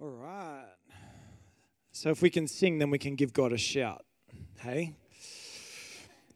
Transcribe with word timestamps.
All 0.00 0.10
right. 0.10 0.62
So 1.90 2.10
if 2.10 2.22
we 2.22 2.30
can 2.30 2.46
sing, 2.46 2.78
then 2.78 2.88
we 2.88 2.98
can 2.98 3.16
give 3.16 3.32
God 3.32 3.52
a 3.52 3.58
shout. 3.58 4.04
Hey? 4.60 4.94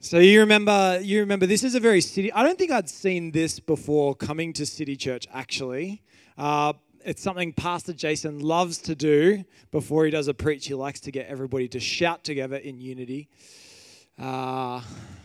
So 0.00 0.18
you 0.18 0.40
remember 0.40 0.98
you 1.00 1.20
remember 1.20 1.46
this 1.46 1.62
is 1.62 1.76
a 1.76 1.80
very 1.80 2.00
city 2.00 2.32
I 2.32 2.42
don't 2.42 2.58
think 2.58 2.72
I'd 2.72 2.88
seen 2.88 3.30
this 3.30 3.60
before 3.60 4.16
coming 4.16 4.52
to 4.54 4.66
City 4.66 4.96
Church 4.96 5.28
actually. 5.32 6.02
Uh, 6.36 6.72
it's 7.04 7.22
something 7.22 7.52
Pastor 7.52 7.92
Jason 7.92 8.40
loves 8.40 8.78
to 8.78 8.96
do 8.96 9.44
before 9.70 10.06
he 10.06 10.10
does 10.10 10.26
a 10.26 10.34
preach. 10.34 10.66
He 10.66 10.74
likes 10.74 10.98
to 11.00 11.12
get 11.12 11.28
everybody 11.28 11.68
to 11.68 11.78
shout 11.78 12.24
together 12.24 12.56
in 12.56 12.80
unity. 12.80 13.28
Uh, 14.18 14.80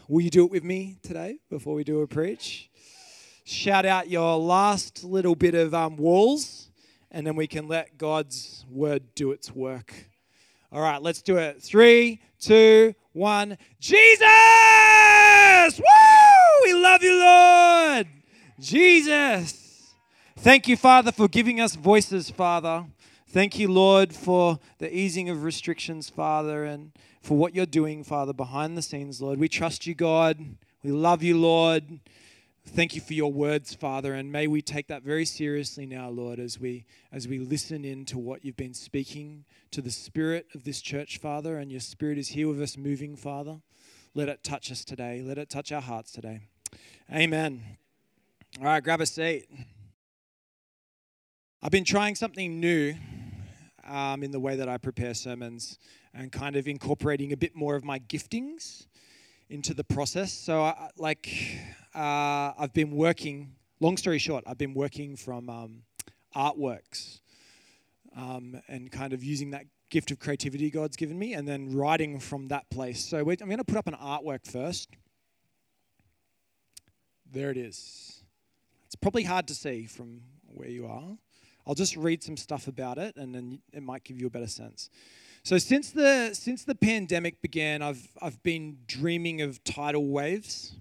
will 0.08 0.22
you 0.22 0.30
do 0.30 0.46
it 0.46 0.52
with 0.52 0.64
me 0.64 1.00
today 1.02 1.40
before 1.50 1.74
we 1.74 1.84
do 1.84 2.02
a 2.02 2.08
preach? 2.08 2.70
Shout 3.46 3.86
out 3.86 4.12
your 4.12 4.38
last 4.38 5.04
little 5.04 5.34
bit 5.34 5.56
of 5.56 5.74
um, 5.74 5.96
walls, 5.98 6.66
and 7.12 7.26
then 7.26 7.36
we 7.36 7.48
can 7.48 7.68
let 7.68 7.98
God's 7.98 8.66
word 8.70 9.04
do 9.16 9.31
its 9.31 9.55
work. 9.55 9.94
All 10.72 10.81
right, 10.81 11.02
let's 11.02 11.22
do 11.22 11.38
it. 11.38 11.62
Three, 11.62 12.22
two, 12.40 12.94
one. 13.14 13.58
Jesus! 13.80 14.20
Woo! 15.80 16.64
We 16.64 16.73
love 16.73 17.02
you, 17.02 17.20
Lord. 17.20 18.08
Jesus. 18.59 19.94
Thank 20.38 20.67
you, 20.67 20.76
Father, 20.76 21.12
for 21.12 21.28
giving 21.28 21.62
us 21.62 21.76
voices, 21.76 22.30
Father. 22.30 22.86
Thank 23.30 23.58
you, 23.58 23.67
Lord, 23.70 24.14
for 24.14 24.59
the 24.78 24.94
easing 24.95 25.30
of 25.30 25.44
restrictions, 25.44 26.09
Father, 26.09 26.64
and 26.64 26.92
for 27.22 27.38
what 27.38 27.55
you're 27.55 27.66
doing, 27.66 28.03
Father, 28.03 28.34
behind 28.34 28.78
the 28.78 28.81
scenes, 28.81 29.22
Lord. 29.22 29.39
We 29.39 29.50
trust 29.50 29.88
you, 29.88 29.95
God. 29.95 30.39
We 30.84 30.92
love 30.92 31.23
you, 31.23 31.38
Lord. 31.38 32.00
Thank 32.70 32.95
you 32.95 33.02
for 33.02 33.13
your 33.13 33.31
words, 33.31 33.73
Father, 33.73 34.13
and 34.13 34.31
may 34.31 34.45
we 34.45 34.62
take 34.62 34.88
that 34.88 35.02
very 35.02 35.25
seriously 35.25 35.85
now, 35.85 36.09
Lord, 36.09 36.38
as 36.38 36.59
we 36.59 36.85
as 37.12 37.27
we 37.27 37.39
listen 37.39 37.84
in 37.85 38.05
to 38.05 38.20
what 38.20 38.44
you've 38.45 38.58
been 38.58 38.73
speaking 38.73 39.45
to 39.71 39.81
the 39.81 39.89
spirit 39.89 40.48
of 40.53 40.63
this 40.63 40.81
church, 40.81 41.17
Father, 41.17 41.58
and 41.58 41.72
your 41.72 41.80
spirit 41.80 42.19
is 42.19 42.27
here 42.27 42.47
with 42.47 42.61
us 42.61 42.77
moving, 42.77 43.16
Father. 43.16 43.61
Let 44.14 44.30
it 44.30 44.44
touch 44.44 44.72
us 44.72 44.83
today. 44.83 45.23
Let 45.25 45.38
it 45.38 45.50
touch 45.50 45.72
our 45.72 45.81
hearts 45.81 46.11
today. 46.11 46.42
Amen. 47.11 47.64
All 48.59 48.66
right, 48.66 48.83
grab 48.83 49.02
a 49.02 49.05
seat. 49.05 49.47
I've 51.64 51.72
been 51.72 51.86
trying 51.86 52.16
something 52.16 52.59
new 52.59 52.95
um, 53.88 54.22
in 54.22 54.31
the 54.31 54.39
way 54.39 54.58
that 54.58 54.70
I 54.70 54.77
prepare 54.77 55.14
sermons 55.14 55.80
and 56.14 56.31
kind 56.31 56.55
of 56.55 56.67
incorporating 56.67 57.31
a 57.31 57.38
bit 57.38 57.55
more 57.55 57.75
of 57.75 57.83
my 57.83 57.97
giftings 57.97 58.86
into 59.49 59.73
the 59.73 59.83
process. 59.83 60.33
So, 60.33 60.61
I, 60.64 60.89
like, 60.97 61.30
uh, 61.98 62.53
I've 62.58 62.73
been 62.73 62.92
working, 62.92 63.56
long 63.80 63.98
story 63.98 64.20
short, 64.20 64.44
I've 64.45 64.59
been 64.59 64.76
working 64.76 65.16
from 65.16 65.50
um, 65.50 65.81
artworks 66.36 67.22
um, 68.16 68.62
and 68.67 68.92
kind 68.92 69.14
of 69.14 69.23
using 69.23 69.52
that 69.52 69.66
gift 69.89 70.12
of 70.12 70.20
creativity 70.20 70.70
God's 70.70 70.95
given 70.95 71.17
me 71.17 71.34
and 71.34 71.48
then 71.48 71.76
writing 71.76 72.20
from 72.20 72.50
that 72.50 72.70
place. 72.70 73.04
So, 73.04 73.17
I'm 73.17 73.26
going 73.36 73.58
to 73.58 73.64
put 73.64 73.78
up 73.78 73.88
an 73.88 73.95
artwork 73.95 74.45
first. 74.45 74.89
There 77.31 77.50
it 77.50 77.58
is. 77.58 78.23
It's 78.86 78.95
probably 78.95 79.23
hard 79.23 79.48
to 79.48 79.56
see 79.56 79.86
from 79.86 80.22
where 80.54 80.70
you 80.70 80.86
are. 80.86 81.17
I'll 81.66 81.76
just 81.76 81.98
read 81.98 82.23
some 82.23 82.38
stuff 82.38 82.67
about 82.67 82.98
it 82.98 83.17
and 83.17 83.34
then 83.34 83.59
it 83.73 83.82
might 83.82 84.04
give 84.04 84.20
you 84.20 84.28
a 84.28 84.30
better 84.30 84.48
sense. 84.48 84.89
So 85.44 85.58
since 85.58 85.92
the 85.92 86.34
since 86.34 86.64
the 86.64 86.76
pandemic 86.76 87.42
began, 87.42 87.82
I've 87.82 88.08
I've 88.22 88.42
been 88.44 88.78
dreaming 88.86 89.42
of 89.42 89.64
tidal 89.64 90.08
waves. 90.08 90.76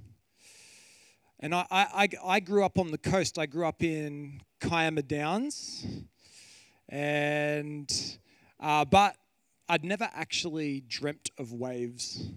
And 1.39 1.55
I, 1.55 1.67
I, 1.71 2.09
I 2.25 2.41
grew 2.41 2.65
up 2.65 2.79
on 2.79 2.91
the 2.91 2.99
coast. 2.99 3.39
I 3.39 3.47
grew 3.47 3.67
up 3.67 3.83
in 3.83 4.41
Kiama 4.61 5.03
Downs. 5.03 5.87
And 6.89 7.93
uh, 8.59 8.85
but 8.85 9.17
I'd 9.69 9.85
never 9.85 10.09
actually 10.15 10.81
dreamt 10.89 11.31
of 11.39 11.53
waves 11.53 12.29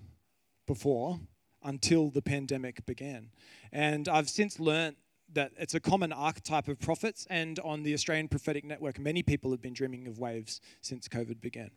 before 0.68 1.20
until 1.64 2.10
the 2.10 2.22
pandemic 2.22 2.86
began. 2.86 3.30
And 3.72 4.10
I've 4.10 4.30
since 4.30 4.60
learnt 4.60 4.98
that 5.34 5.52
it's 5.58 5.76
a 5.76 5.80
common 5.80 6.12
archetype 6.12 6.68
of 6.68 6.80
prophets, 6.80 7.28
and 7.30 7.60
on 7.60 7.84
the 7.84 7.94
Australian 7.94 8.28
Prophetic 8.28 8.66
Network, 8.66 9.00
many 9.00 9.22
people 9.22 9.52
have 9.52 9.62
been 9.62 9.74
dreaming 9.74 10.08
of 10.08 10.18
waves 10.18 10.60
since 10.82 11.08
COVID 11.08 11.40
began. 11.40 11.70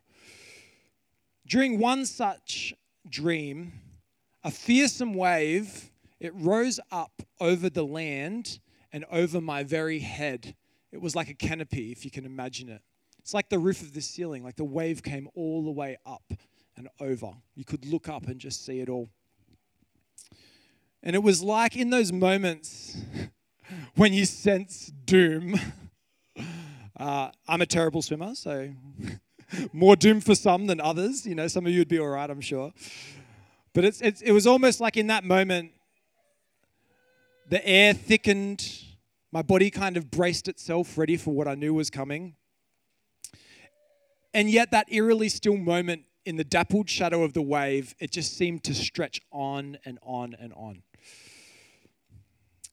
During 1.45 1.77
one 1.77 2.05
such 2.05 2.73
dream, 3.07 3.73
a 4.43 4.49
fearsome 4.49 5.13
wave 5.13 5.91
it 6.23 6.33
rose 6.35 6.79
up 6.91 7.21
over 7.39 7.69
the 7.69 7.83
land 7.83 8.59
and 8.91 9.05
over 9.11 9.41
my 9.41 9.63
very 9.63 9.99
head. 9.99 10.55
It 10.91 11.01
was 11.01 11.15
like 11.15 11.29
a 11.29 11.33
canopy, 11.33 11.91
if 11.91 12.05
you 12.05 12.11
can 12.11 12.25
imagine 12.25 12.69
it. 12.69 12.81
It's 13.19 13.33
like 13.33 13.49
the 13.49 13.59
roof 13.59 13.81
of 13.81 13.93
the 13.93 14.01
ceiling, 14.01 14.43
like 14.43 14.55
the 14.55 14.63
wave 14.63 15.01
came 15.01 15.29
all 15.35 15.63
the 15.63 15.71
way 15.71 15.97
up 16.05 16.33
and 16.75 16.87
over. 16.99 17.31
You 17.55 17.65
could 17.65 17.85
look 17.85 18.09
up 18.09 18.27
and 18.27 18.39
just 18.39 18.65
see 18.65 18.79
it 18.79 18.89
all. 18.89 19.09
And 21.01 21.15
it 21.15 21.23
was 21.23 21.41
like 21.41 21.75
in 21.75 21.89
those 21.89 22.11
moments 22.11 22.97
when 23.95 24.13
you 24.13 24.25
sense 24.25 24.91
doom. 25.05 25.59
Uh, 26.95 27.31
I'm 27.47 27.59
a 27.59 27.65
terrible 27.65 28.03
swimmer, 28.03 28.35
so 28.35 28.69
more 29.73 29.95
doom 29.95 30.21
for 30.21 30.35
some 30.35 30.67
than 30.67 30.79
others. 30.79 31.25
You 31.25 31.33
know, 31.33 31.47
some 31.47 31.65
of 31.65 31.71
you 31.71 31.79
would 31.79 31.87
be 31.87 31.99
all 31.99 32.07
right, 32.07 32.29
I'm 32.29 32.39
sure. 32.39 32.71
But 33.73 33.83
it's, 33.83 33.99
it's, 33.99 34.21
it 34.21 34.31
was 34.31 34.45
almost 34.45 34.79
like 34.79 34.95
in 34.95 35.07
that 35.07 35.23
moment, 35.23 35.71
the 37.49 37.65
air 37.67 37.93
thickened, 37.93 38.83
my 39.31 39.41
body 39.41 39.69
kind 39.69 39.97
of 39.97 40.09
braced 40.09 40.47
itself, 40.47 40.97
ready 40.97 41.17
for 41.17 41.33
what 41.33 41.47
I 41.47 41.55
knew 41.55 41.73
was 41.73 41.89
coming. 41.89 42.35
And 44.33 44.49
yet, 44.49 44.71
that 44.71 44.91
eerily 44.91 45.29
still 45.29 45.57
moment 45.57 46.03
in 46.25 46.37
the 46.37 46.43
dappled 46.43 46.89
shadow 46.89 47.23
of 47.23 47.33
the 47.33 47.41
wave, 47.41 47.93
it 47.99 48.11
just 48.11 48.37
seemed 48.37 48.63
to 48.63 48.73
stretch 48.73 49.21
on 49.31 49.77
and 49.85 49.99
on 50.01 50.35
and 50.39 50.53
on. 50.53 50.83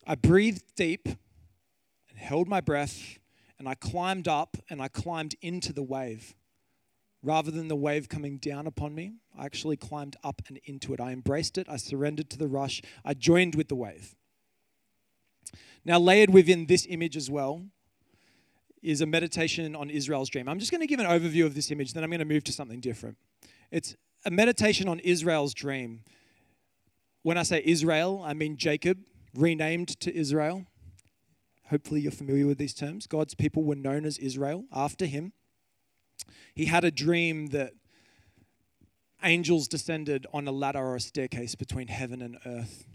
I 0.06 0.14
breathed 0.14 0.64
deep 0.76 1.06
and 1.06 2.18
held 2.18 2.48
my 2.48 2.60
breath, 2.60 3.18
and 3.58 3.68
I 3.68 3.74
climbed 3.74 4.28
up 4.28 4.56
and 4.70 4.80
I 4.80 4.88
climbed 4.88 5.34
into 5.42 5.72
the 5.72 5.82
wave. 5.82 6.34
Rather 7.22 7.50
than 7.50 7.68
the 7.68 7.76
wave 7.76 8.08
coming 8.08 8.38
down 8.38 8.66
upon 8.66 8.94
me, 8.94 9.12
I 9.38 9.44
actually 9.44 9.76
climbed 9.76 10.16
up 10.24 10.40
and 10.48 10.58
into 10.64 10.94
it. 10.94 11.00
I 11.00 11.12
embraced 11.12 11.58
it, 11.58 11.68
I 11.68 11.76
surrendered 11.76 12.30
to 12.30 12.38
the 12.38 12.48
rush, 12.48 12.80
I 13.04 13.12
joined 13.12 13.54
with 13.54 13.68
the 13.68 13.76
wave. 13.76 14.14
Now, 15.84 15.98
layered 15.98 16.30
within 16.30 16.66
this 16.66 16.86
image 16.88 17.16
as 17.16 17.30
well 17.30 17.62
is 18.82 19.00
a 19.00 19.06
meditation 19.06 19.76
on 19.76 19.90
Israel's 19.90 20.28
dream. 20.28 20.48
I'm 20.48 20.58
just 20.58 20.70
going 20.70 20.80
to 20.80 20.86
give 20.86 21.00
an 21.00 21.06
overview 21.06 21.44
of 21.44 21.54
this 21.54 21.70
image, 21.70 21.92
then 21.92 22.02
I'm 22.02 22.10
going 22.10 22.20
to 22.20 22.24
move 22.24 22.44
to 22.44 22.52
something 22.52 22.80
different. 22.80 23.16
It's 23.70 23.96
a 24.24 24.30
meditation 24.30 24.88
on 24.88 24.98
Israel's 25.00 25.54
dream. 25.54 26.02
When 27.22 27.36
I 27.36 27.42
say 27.42 27.62
Israel, 27.64 28.22
I 28.24 28.34
mean 28.34 28.56
Jacob, 28.56 28.98
renamed 29.34 30.00
to 30.00 30.14
Israel. 30.14 30.66
Hopefully, 31.68 32.00
you're 32.00 32.10
familiar 32.10 32.46
with 32.46 32.58
these 32.58 32.74
terms. 32.74 33.06
God's 33.06 33.34
people 33.34 33.62
were 33.62 33.76
known 33.76 34.04
as 34.04 34.18
Israel 34.18 34.64
after 34.72 35.06
him. 35.06 35.32
He 36.54 36.66
had 36.66 36.84
a 36.84 36.90
dream 36.90 37.48
that 37.48 37.74
angels 39.22 39.68
descended 39.68 40.26
on 40.32 40.48
a 40.48 40.52
ladder 40.52 40.80
or 40.80 40.96
a 40.96 41.00
staircase 41.00 41.54
between 41.54 41.88
heaven 41.88 42.22
and 42.22 42.38
earth. 42.44 42.86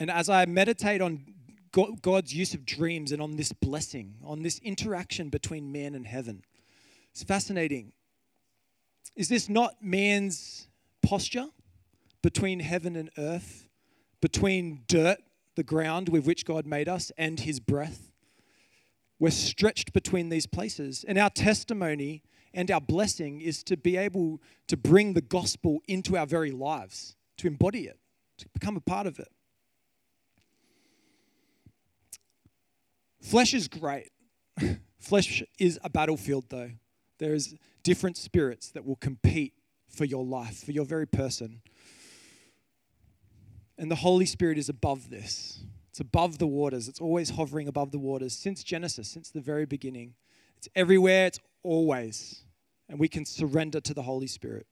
And 0.00 0.10
as 0.10 0.30
I 0.30 0.46
meditate 0.46 1.02
on 1.02 1.26
God's 2.00 2.34
use 2.34 2.54
of 2.54 2.64
dreams 2.64 3.12
and 3.12 3.20
on 3.20 3.36
this 3.36 3.52
blessing, 3.52 4.14
on 4.24 4.42
this 4.42 4.58
interaction 4.60 5.28
between 5.28 5.70
man 5.70 5.94
and 5.94 6.06
heaven, 6.06 6.42
it's 7.12 7.22
fascinating. 7.22 7.92
Is 9.14 9.28
this 9.28 9.48
not 9.50 9.74
man's 9.82 10.68
posture 11.02 11.48
between 12.22 12.60
heaven 12.60 12.96
and 12.96 13.10
earth, 13.18 13.68
between 14.22 14.84
dirt, 14.88 15.18
the 15.54 15.62
ground 15.62 16.08
with 16.08 16.26
which 16.26 16.46
God 16.46 16.66
made 16.66 16.88
us, 16.88 17.12
and 17.18 17.38
his 17.38 17.60
breath? 17.60 18.10
We're 19.18 19.30
stretched 19.30 19.92
between 19.92 20.30
these 20.30 20.46
places. 20.46 21.04
And 21.06 21.18
our 21.18 21.28
testimony 21.28 22.22
and 22.54 22.70
our 22.70 22.80
blessing 22.80 23.42
is 23.42 23.62
to 23.64 23.76
be 23.76 23.98
able 23.98 24.40
to 24.68 24.78
bring 24.78 25.12
the 25.12 25.20
gospel 25.20 25.82
into 25.86 26.16
our 26.16 26.26
very 26.26 26.52
lives, 26.52 27.16
to 27.36 27.46
embody 27.46 27.86
it, 27.86 27.98
to 28.38 28.48
become 28.54 28.78
a 28.78 28.80
part 28.80 29.06
of 29.06 29.18
it. 29.18 29.28
Flesh 33.20 33.54
is 33.54 33.68
great. 33.68 34.10
Flesh 34.98 35.42
is 35.58 35.78
a 35.82 35.90
battlefield, 35.90 36.46
though. 36.48 36.70
There's 37.18 37.54
different 37.82 38.16
spirits 38.16 38.70
that 38.70 38.84
will 38.84 38.96
compete 38.96 39.54
for 39.88 40.04
your 40.04 40.24
life, 40.24 40.64
for 40.64 40.72
your 40.72 40.84
very 40.84 41.06
person. 41.06 41.60
And 43.76 43.90
the 43.90 43.96
Holy 43.96 44.26
Spirit 44.26 44.58
is 44.58 44.68
above 44.68 45.10
this. 45.10 45.60
It's 45.90 46.00
above 46.00 46.38
the 46.38 46.46
waters. 46.46 46.88
It's 46.88 47.00
always 47.00 47.30
hovering 47.30 47.66
above 47.66 47.90
the 47.90 47.98
waters 47.98 48.34
since 48.34 48.62
Genesis, 48.62 49.08
since 49.08 49.30
the 49.30 49.40
very 49.40 49.66
beginning. 49.66 50.14
It's 50.56 50.68
everywhere, 50.76 51.26
it's 51.26 51.40
always. 51.62 52.44
And 52.88 52.98
we 52.98 53.08
can 53.08 53.24
surrender 53.24 53.80
to 53.80 53.94
the 53.94 54.02
Holy 54.02 54.26
Spirit. 54.26 54.66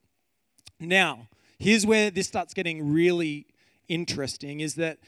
Now, 0.78 1.28
here's 1.58 1.84
where 1.84 2.10
this 2.10 2.28
starts 2.28 2.54
getting 2.54 2.92
really 2.92 3.46
interesting 3.88 4.60
is 4.60 4.74
that 4.74 4.98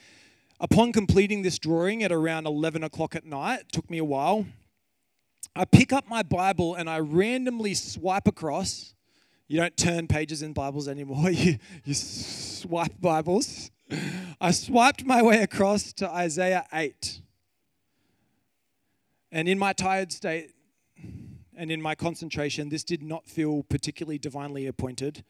Upon 0.63 0.93
completing 0.93 1.41
this 1.41 1.59
drawing 1.59 2.03
at 2.03 2.13
around 2.13 2.47
11 2.47 2.85
o'clock 2.85 3.17
at 3.17 3.25
night, 3.25 3.73
took 3.73 3.89
me 3.89 3.97
a 3.97 4.05
while, 4.05 4.45
I 5.57 5.65
pick 5.65 5.91
up 5.91 6.07
my 6.07 6.23
Bible 6.23 6.75
and 6.75 6.89
I 6.89 6.99
randomly 6.99 7.73
swipe 7.73 8.29
across. 8.29 8.95
You 9.49 9.59
don't 9.59 9.75
turn 9.77 10.07
pages 10.07 10.43
in 10.43 10.53
Bibles 10.53 10.87
anymore, 10.87 11.31
you, 11.31 11.59
you 11.85 11.95
swipe 11.95 13.01
Bibles. 13.01 13.71
I 14.39 14.51
swiped 14.51 15.05
my 15.05 15.23
way 15.23 15.43
across 15.43 15.95
to 15.95 16.09
Isaiah 16.09 16.67
8. 16.73 17.23
And 19.33 19.49
in 19.49 19.59
my 19.59 19.73
tired 19.73 20.13
state 20.13 20.51
and 21.57 21.71
in 21.71 21.81
my 21.81 21.95
concentration, 21.95 22.69
this 22.69 22.85
did 22.85 23.03
not 23.03 23.27
feel 23.27 23.63
particularly 23.63 24.19
divinely 24.19 24.67
appointed. 24.67 25.25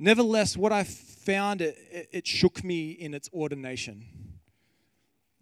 Nevertheless, 0.00 0.56
what 0.56 0.72
I 0.72 0.84
found, 0.84 1.60
it, 1.60 1.76
it 2.12 2.26
shook 2.26 2.62
me 2.62 2.92
in 2.92 3.14
its 3.14 3.28
ordination. 3.32 4.04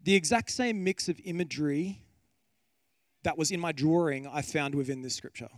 The 0.02 0.14
exact 0.14 0.50
same 0.50 0.82
mix 0.82 1.08
of 1.08 1.20
imagery 1.24 2.00
that 3.22 3.36
was 3.36 3.50
in 3.50 3.60
my 3.60 3.72
drawing, 3.72 4.26
I 4.26 4.40
found 4.40 4.74
within 4.74 5.02
this 5.02 5.14
scripture. 5.14 5.48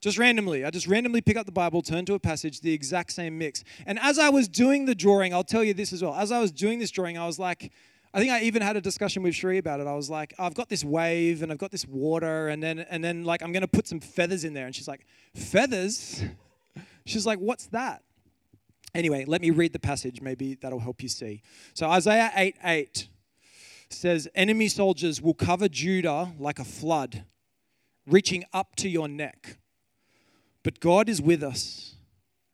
Just 0.00 0.18
randomly, 0.18 0.64
I 0.64 0.70
just 0.70 0.88
randomly 0.88 1.20
pick 1.20 1.36
up 1.36 1.44
the 1.46 1.52
Bible, 1.52 1.82
turn 1.82 2.04
to 2.06 2.14
a 2.14 2.18
passage, 2.18 2.60
the 2.60 2.72
exact 2.72 3.12
same 3.12 3.36
mix. 3.36 3.62
And 3.86 3.98
as 4.00 4.18
I 4.18 4.30
was 4.30 4.48
doing 4.48 4.86
the 4.86 4.94
drawing, 4.94 5.34
I'll 5.34 5.44
tell 5.44 5.62
you 5.62 5.74
this 5.74 5.92
as 5.92 6.02
well. 6.02 6.14
As 6.14 6.32
I 6.32 6.40
was 6.40 6.50
doing 6.50 6.78
this 6.78 6.90
drawing, 6.90 7.18
I 7.18 7.26
was 7.26 7.38
like, 7.38 7.72
I 8.14 8.18
think 8.18 8.32
I 8.32 8.42
even 8.42 8.62
had 8.62 8.76
a 8.76 8.80
discussion 8.80 9.22
with 9.22 9.34
Sheree 9.34 9.58
about 9.58 9.80
it. 9.80 9.86
I 9.86 9.94
was 9.94 10.10
like, 10.10 10.34
I've 10.38 10.54
got 10.54 10.68
this 10.68 10.84
wave 10.84 11.42
and 11.42 11.52
I've 11.52 11.58
got 11.58 11.70
this 11.70 11.86
water, 11.86 12.48
and 12.48 12.62
then 12.62 12.80
and 12.80 13.02
then 13.02 13.24
like 13.24 13.42
I'm 13.42 13.52
gonna 13.52 13.68
put 13.68 13.86
some 13.86 14.00
feathers 14.00 14.44
in 14.44 14.54
there. 14.54 14.66
And 14.66 14.74
she's 14.74 14.88
like, 14.88 15.06
Feathers? 15.34 16.22
She's 17.04 17.26
like, 17.26 17.38
What's 17.38 17.66
that? 17.68 18.02
Anyway, 18.94 19.24
let 19.26 19.40
me 19.40 19.50
read 19.50 19.72
the 19.72 19.78
passage. 19.78 20.20
Maybe 20.20 20.54
that'll 20.54 20.80
help 20.80 21.02
you 21.02 21.08
see. 21.08 21.42
So, 21.72 21.88
Isaiah 21.88 22.30
8 22.36 22.56
8 22.62 23.08
says, 23.88 24.28
Enemy 24.34 24.68
soldiers 24.68 25.22
will 25.22 25.34
cover 25.34 25.68
Judah 25.68 26.32
like 26.38 26.58
a 26.58 26.64
flood, 26.64 27.24
reaching 28.06 28.44
up 28.52 28.76
to 28.76 28.88
your 28.88 29.08
neck. 29.08 29.58
But 30.62 30.80
God 30.80 31.08
is 31.08 31.22
with 31.22 31.42
us. 31.42 31.94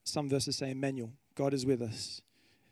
Some 0.05 0.29
verses 0.29 0.57
say, 0.57 0.71
Emmanuel, 0.71 1.13
God 1.35 1.53
is 1.53 1.67
with 1.67 1.83
us. 1.83 2.23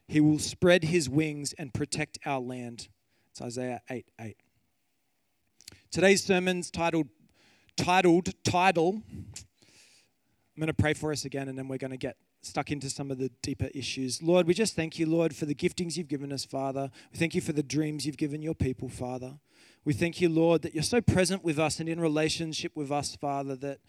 He 0.09 0.21
will 0.21 0.39
spread 0.39 0.85
his 0.85 1.09
wings 1.09 1.53
and 1.59 1.75
protect 1.75 2.19
our 2.25 2.41
land. 2.41 2.89
It's 3.33 3.43
Isaiah 3.43 3.81
8 3.91 4.07
8. 4.21 4.37
Today's 5.91 6.23
sermon's 6.23 6.71
titled, 6.71 7.09
titled, 7.77 8.33
title. 8.45 9.03
I'm 10.57 10.61
going 10.61 10.69
to 10.69 10.75
pray 10.75 10.95
for 10.95 11.13
us 11.13 11.27
again 11.27 11.49
and 11.49 11.59
then 11.59 11.69
we're 11.69 11.77
going 11.77 11.91
to 11.91 11.99
get 11.99 12.17
stuck 12.41 12.71
into 12.71 12.89
some 12.89 13.11
of 13.11 13.19
the 13.19 13.31
deeper 13.43 13.69
issues. 13.75 14.23
Lord, 14.23 14.47
we 14.47 14.55
just 14.55 14.75
thank 14.75 14.99
you, 14.99 15.05
Lord, 15.05 15.37
for 15.37 15.45
the 15.45 15.55
giftings 15.55 15.99
you've 15.99 16.09
given 16.09 16.33
us, 16.33 16.47
Father. 16.47 16.91
We 17.13 17.19
thank 17.19 17.35
you 17.35 17.43
for 17.43 17.53
the 17.53 17.63
dreams 17.63 18.07
you've 18.07 18.17
given 18.17 18.41
your 18.41 18.55
people, 18.55 18.89
Father. 18.89 19.35
We 19.85 19.93
thank 19.93 20.19
you, 20.21 20.31
Lord, 20.31 20.63
that 20.63 20.73
you're 20.73 20.83
so 20.83 21.03
present 21.03 21.45
with 21.45 21.59
us 21.59 21.79
and 21.79 21.91
in 21.91 22.01
relationship 22.01 22.73
with 22.75 22.91
us, 22.91 23.15
Father, 23.17 23.55
that 23.57 23.81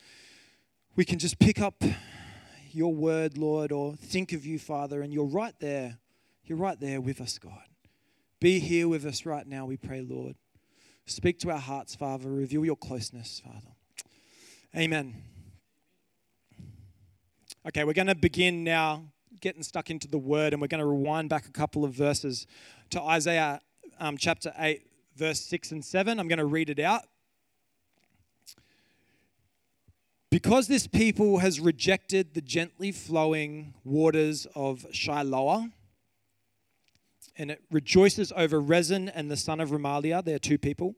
we 0.97 1.05
can 1.05 1.19
just 1.19 1.39
pick 1.39 1.61
up 1.61 1.83
your 2.71 2.93
word, 2.93 3.37
Lord, 3.37 3.71
or 3.71 3.95
think 3.95 4.33
of 4.33 4.45
you, 4.45 4.59
Father, 4.59 5.01
and 5.01 5.13
you're 5.13 5.25
right 5.25 5.55
there. 5.59 5.99
You're 6.43 6.57
right 6.57 6.79
there 6.79 6.99
with 6.99 7.21
us, 7.21 7.37
God. 7.37 7.63
Be 8.41 8.59
here 8.59 8.89
with 8.89 9.05
us 9.05 9.25
right 9.25 9.47
now, 9.47 9.65
we 9.65 9.77
pray, 9.77 10.01
Lord. 10.01 10.35
Speak 11.05 11.39
to 11.39 11.51
our 11.51 11.59
hearts, 11.59 11.95
Father. 11.95 12.29
Reveal 12.29 12.65
your 12.65 12.75
closeness, 12.75 13.41
Father. 13.43 13.73
Amen. 14.75 15.23
Okay, 17.67 17.83
we're 17.83 17.91
going 17.91 18.07
to 18.07 18.15
begin 18.15 18.63
now 18.63 19.03
getting 19.41 19.61
stuck 19.61 19.89
into 19.89 20.07
the 20.07 20.17
word, 20.17 20.53
and 20.53 20.61
we're 20.61 20.69
going 20.69 20.79
to 20.79 20.85
rewind 20.85 21.27
back 21.27 21.47
a 21.47 21.51
couple 21.51 21.83
of 21.83 21.91
verses 21.91 22.47
to 22.91 23.01
Isaiah 23.01 23.59
um, 23.99 24.15
chapter 24.17 24.53
8, 24.57 24.87
verse 25.17 25.41
6 25.41 25.73
and 25.73 25.83
7. 25.83 26.17
I'm 26.17 26.29
going 26.29 26.39
to 26.39 26.45
read 26.45 26.69
it 26.69 26.79
out. 26.79 27.01
Because 30.31 30.69
this 30.69 30.87
people 30.87 31.39
has 31.39 31.59
rejected 31.59 32.35
the 32.35 32.39
gently 32.39 32.93
flowing 32.93 33.73
waters 33.83 34.47
of 34.55 34.85
Shiloah, 34.93 35.69
and 37.35 37.51
it 37.51 37.63
rejoices 37.69 38.31
over 38.37 38.61
Rezin 38.61 39.09
and 39.09 39.29
the 39.29 39.35
son 39.35 39.59
of 39.59 39.71
Remaliah, 39.71 40.23
they're 40.23 40.39
two 40.39 40.57
people. 40.57 40.95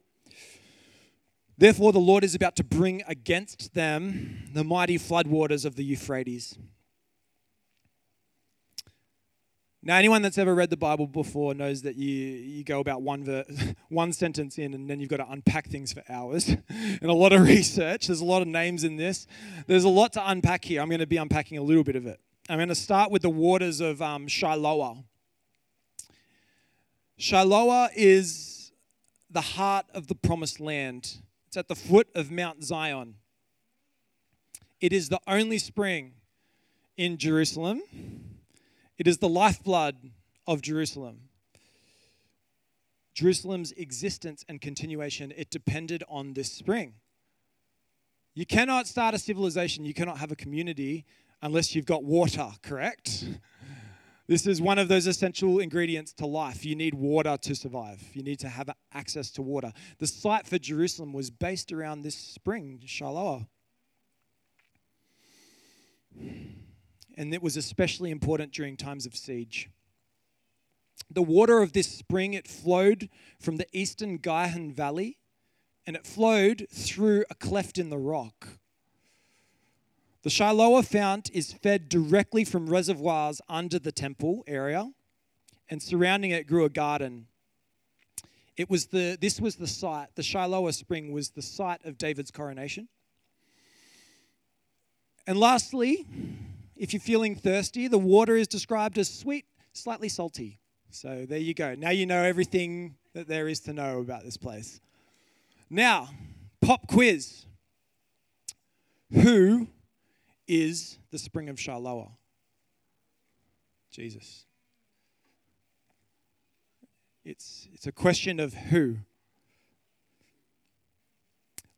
Therefore, 1.60 1.92
the 1.92 1.98
Lord 1.98 2.24
is 2.24 2.34
about 2.34 2.56
to 2.56 2.64
bring 2.64 3.02
against 3.06 3.74
them 3.74 4.48
the 4.54 4.64
mighty 4.64 4.98
floodwaters 4.98 5.66
of 5.66 5.76
the 5.76 5.84
Euphrates. 5.84 6.56
Now, 9.82 9.96
anyone 9.96 10.22
that's 10.22 10.38
ever 10.38 10.54
read 10.54 10.70
the 10.70 10.78
Bible 10.78 11.06
before 11.06 11.52
knows 11.52 11.82
that 11.82 11.96
you, 11.96 12.08
you 12.08 12.64
go 12.64 12.80
about 12.80 13.02
one, 13.02 13.24
ver- 13.24 13.44
one 13.90 14.14
sentence 14.14 14.56
in 14.56 14.72
and 14.72 14.88
then 14.88 15.00
you've 15.00 15.10
got 15.10 15.18
to 15.18 15.30
unpack 15.30 15.68
things 15.68 15.92
for 15.92 16.02
hours 16.08 16.48
and 16.70 17.02
a 17.02 17.12
lot 17.12 17.34
of 17.34 17.42
research. 17.42 18.06
There's 18.06 18.22
a 18.22 18.24
lot 18.24 18.40
of 18.40 18.48
names 18.48 18.82
in 18.82 18.96
this. 18.96 19.26
There's 19.66 19.84
a 19.84 19.90
lot 19.90 20.14
to 20.14 20.30
unpack 20.30 20.64
here. 20.64 20.80
I'm 20.80 20.88
going 20.88 21.00
to 21.00 21.06
be 21.06 21.18
unpacking 21.18 21.58
a 21.58 21.62
little 21.62 21.84
bit 21.84 21.94
of 21.94 22.06
it. 22.06 22.20
I'm 22.48 22.56
going 22.56 22.68
to 22.70 22.74
start 22.74 23.10
with 23.10 23.20
the 23.20 23.28
waters 23.28 23.82
of 23.82 24.00
um, 24.00 24.28
Shiloah. 24.28 25.04
Shiloah 27.18 27.90
is 27.94 28.72
the 29.28 29.42
heart 29.42 29.84
of 29.92 30.06
the 30.06 30.14
promised 30.14 30.58
land 30.58 31.18
it's 31.50 31.56
at 31.56 31.66
the 31.66 31.74
foot 31.74 32.06
of 32.14 32.30
Mount 32.30 32.62
Zion. 32.62 33.16
It 34.80 34.92
is 34.92 35.08
the 35.08 35.18
only 35.26 35.58
spring 35.58 36.12
in 36.96 37.16
Jerusalem. 37.16 37.82
It 38.98 39.08
is 39.08 39.18
the 39.18 39.28
lifeblood 39.28 39.96
of 40.46 40.62
Jerusalem. 40.62 41.22
Jerusalem's 43.14 43.72
existence 43.72 44.44
and 44.48 44.60
continuation, 44.60 45.32
it 45.36 45.50
depended 45.50 46.04
on 46.08 46.34
this 46.34 46.52
spring. 46.52 46.94
You 48.32 48.46
cannot 48.46 48.86
start 48.86 49.16
a 49.16 49.18
civilization, 49.18 49.84
you 49.84 49.92
cannot 49.92 50.18
have 50.18 50.30
a 50.30 50.36
community 50.36 51.04
unless 51.42 51.74
you've 51.74 51.84
got 51.84 52.04
water, 52.04 52.46
correct? 52.62 53.24
This 54.30 54.46
is 54.46 54.62
one 54.62 54.78
of 54.78 54.86
those 54.86 55.08
essential 55.08 55.58
ingredients 55.58 56.12
to 56.12 56.24
life. 56.24 56.64
You 56.64 56.76
need 56.76 56.94
water 56.94 57.36
to 57.36 57.52
survive, 57.56 58.00
you 58.12 58.22
need 58.22 58.38
to 58.38 58.48
have 58.48 58.70
access 58.94 59.28
to 59.32 59.42
water. 59.42 59.72
The 59.98 60.06
site 60.06 60.46
for 60.46 60.56
Jerusalem 60.56 61.12
was 61.12 61.30
based 61.30 61.72
around 61.72 62.02
this 62.02 62.14
spring, 62.14 62.80
Shiloah. 62.86 63.48
And 66.16 67.34
it 67.34 67.42
was 67.42 67.56
especially 67.56 68.12
important 68.12 68.52
during 68.52 68.76
times 68.76 69.04
of 69.04 69.16
siege. 69.16 69.68
The 71.10 71.22
water 71.22 71.60
of 71.60 71.72
this 71.72 71.88
spring, 71.88 72.34
it 72.34 72.46
flowed 72.46 73.08
from 73.40 73.56
the 73.56 73.66
eastern 73.72 74.18
Gihon 74.18 74.70
Valley 74.70 75.18
and 75.88 75.96
it 75.96 76.06
flowed 76.06 76.68
through 76.70 77.24
a 77.30 77.34
cleft 77.34 77.78
in 77.78 77.90
the 77.90 77.98
rock. 77.98 78.60
The 80.22 80.30
Shiloah 80.30 80.84
fount 80.84 81.30
is 81.32 81.52
fed 81.52 81.88
directly 81.88 82.44
from 82.44 82.68
reservoirs 82.68 83.40
under 83.48 83.78
the 83.78 83.92
temple 83.92 84.44
area, 84.46 84.90
and 85.70 85.82
surrounding 85.82 86.30
it 86.30 86.46
grew 86.46 86.64
a 86.64 86.68
garden. 86.68 87.26
It 88.56 88.68
was 88.68 88.86
the, 88.86 89.16
this 89.18 89.40
was 89.40 89.56
the 89.56 89.66
site, 89.66 90.08
the 90.16 90.22
Shiloah 90.22 90.74
spring 90.74 91.12
was 91.12 91.30
the 91.30 91.40
site 91.40 91.84
of 91.86 91.96
David's 91.96 92.30
coronation. 92.30 92.88
And 95.26 95.38
lastly, 95.38 96.06
if 96.76 96.92
you're 96.92 97.00
feeling 97.00 97.34
thirsty, 97.34 97.88
the 97.88 97.98
water 97.98 98.36
is 98.36 98.46
described 98.46 98.98
as 98.98 99.08
sweet, 99.08 99.46
slightly 99.72 100.10
salty. 100.10 100.58
So 100.90 101.24
there 101.26 101.38
you 101.38 101.54
go. 101.54 101.74
Now 101.74 101.90
you 101.90 102.04
know 102.04 102.22
everything 102.22 102.96
that 103.14 103.28
there 103.28 103.48
is 103.48 103.60
to 103.60 103.72
know 103.72 104.00
about 104.00 104.24
this 104.24 104.36
place. 104.36 104.80
Now, 105.70 106.10
pop 106.60 106.88
quiz. 106.88 107.46
Who 109.12 109.68
is 110.50 110.98
the 111.12 111.18
spring 111.18 111.48
of 111.48 111.56
Shiloah? 111.56 112.10
Jesus. 113.92 114.46
It's, 117.24 117.68
it's 117.72 117.86
a 117.86 117.92
question 117.92 118.40
of 118.40 118.52
who. 118.52 118.96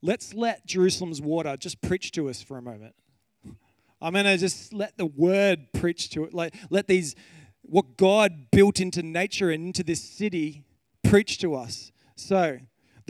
Let's 0.00 0.32
let 0.32 0.66
Jerusalem's 0.66 1.20
water 1.20 1.54
just 1.58 1.82
preach 1.82 2.12
to 2.12 2.30
us 2.30 2.40
for 2.40 2.56
a 2.56 2.62
moment. 2.62 2.94
I'm 4.00 4.14
going 4.14 4.24
to 4.24 4.38
just 4.38 4.72
let 4.72 4.96
the 4.96 5.06
word 5.06 5.68
preach 5.74 6.08
to 6.10 6.24
it. 6.24 6.32
Like, 6.32 6.54
let 6.70 6.88
these, 6.88 7.14
what 7.60 7.98
God 7.98 8.50
built 8.50 8.80
into 8.80 9.02
nature 9.02 9.50
and 9.50 9.66
into 9.66 9.84
this 9.84 10.02
city, 10.02 10.64
preach 11.04 11.38
to 11.38 11.54
us. 11.54 11.92
So, 12.16 12.58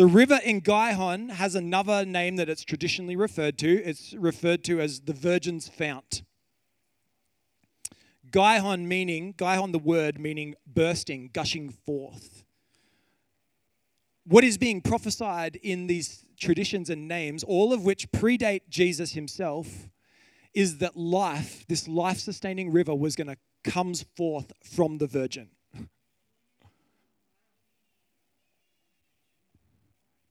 the 0.02 0.08
river 0.08 0.40
in 0.42 0.58
Gihon 0.58 1.28
has 1.28 1.54
another 1.54 2.04
name 2.04 2.34
that 2.34 2.48
it's 2.48 2.64
traditionally 2.64 3.14
referred 3.14 3.56
to. 3.58 3.84
It's 3.84 4.12
referred 4.14 4.64
to 4.64 4.80
as 4.80 5.02
the 5.02 5.12
Virgin's 5.12 5.68
Fount. 5.68 6.24
Gihon 8.28 8.88
meaning, 8.88 9.32
Gihon 9.38 9.70
the 9.70 9.78
word 9.78 10.18
meaning 10.18 10.56
bursting, 10.66 11.30
gushing 11.32 11.70
forth. 11.70 12.42
What 14.26 14.42
is 14.42 14.58
being 14.58 14.80
prophesied 14.80 15.54
in 15.62 15.86
these 15.86 16.24
traditions 16.36 16.90
and 16.90 17.06
names, 17.06 17.44
all 17.44 17.72
of 17.72 17.84
which 17.84 18.10
predate 18.10 18.62
Jesus 18.68 19.12
himself, 19.12 19.88
is 20.52 20.78
that 20.78 20.96
life, 20.96 21.64
this 21.68 21.86
life 21.86 22.18
sustaining 22.18 22.72
river, 22.72 22.92
was 22.92 23.14
going 23.14 23.28
to 23.28 23.36
comes 23.62 24.04
forth 24.16 24.52
from 24.64 24.98
the 24.98 25.06
Virgin. 25.06 25.50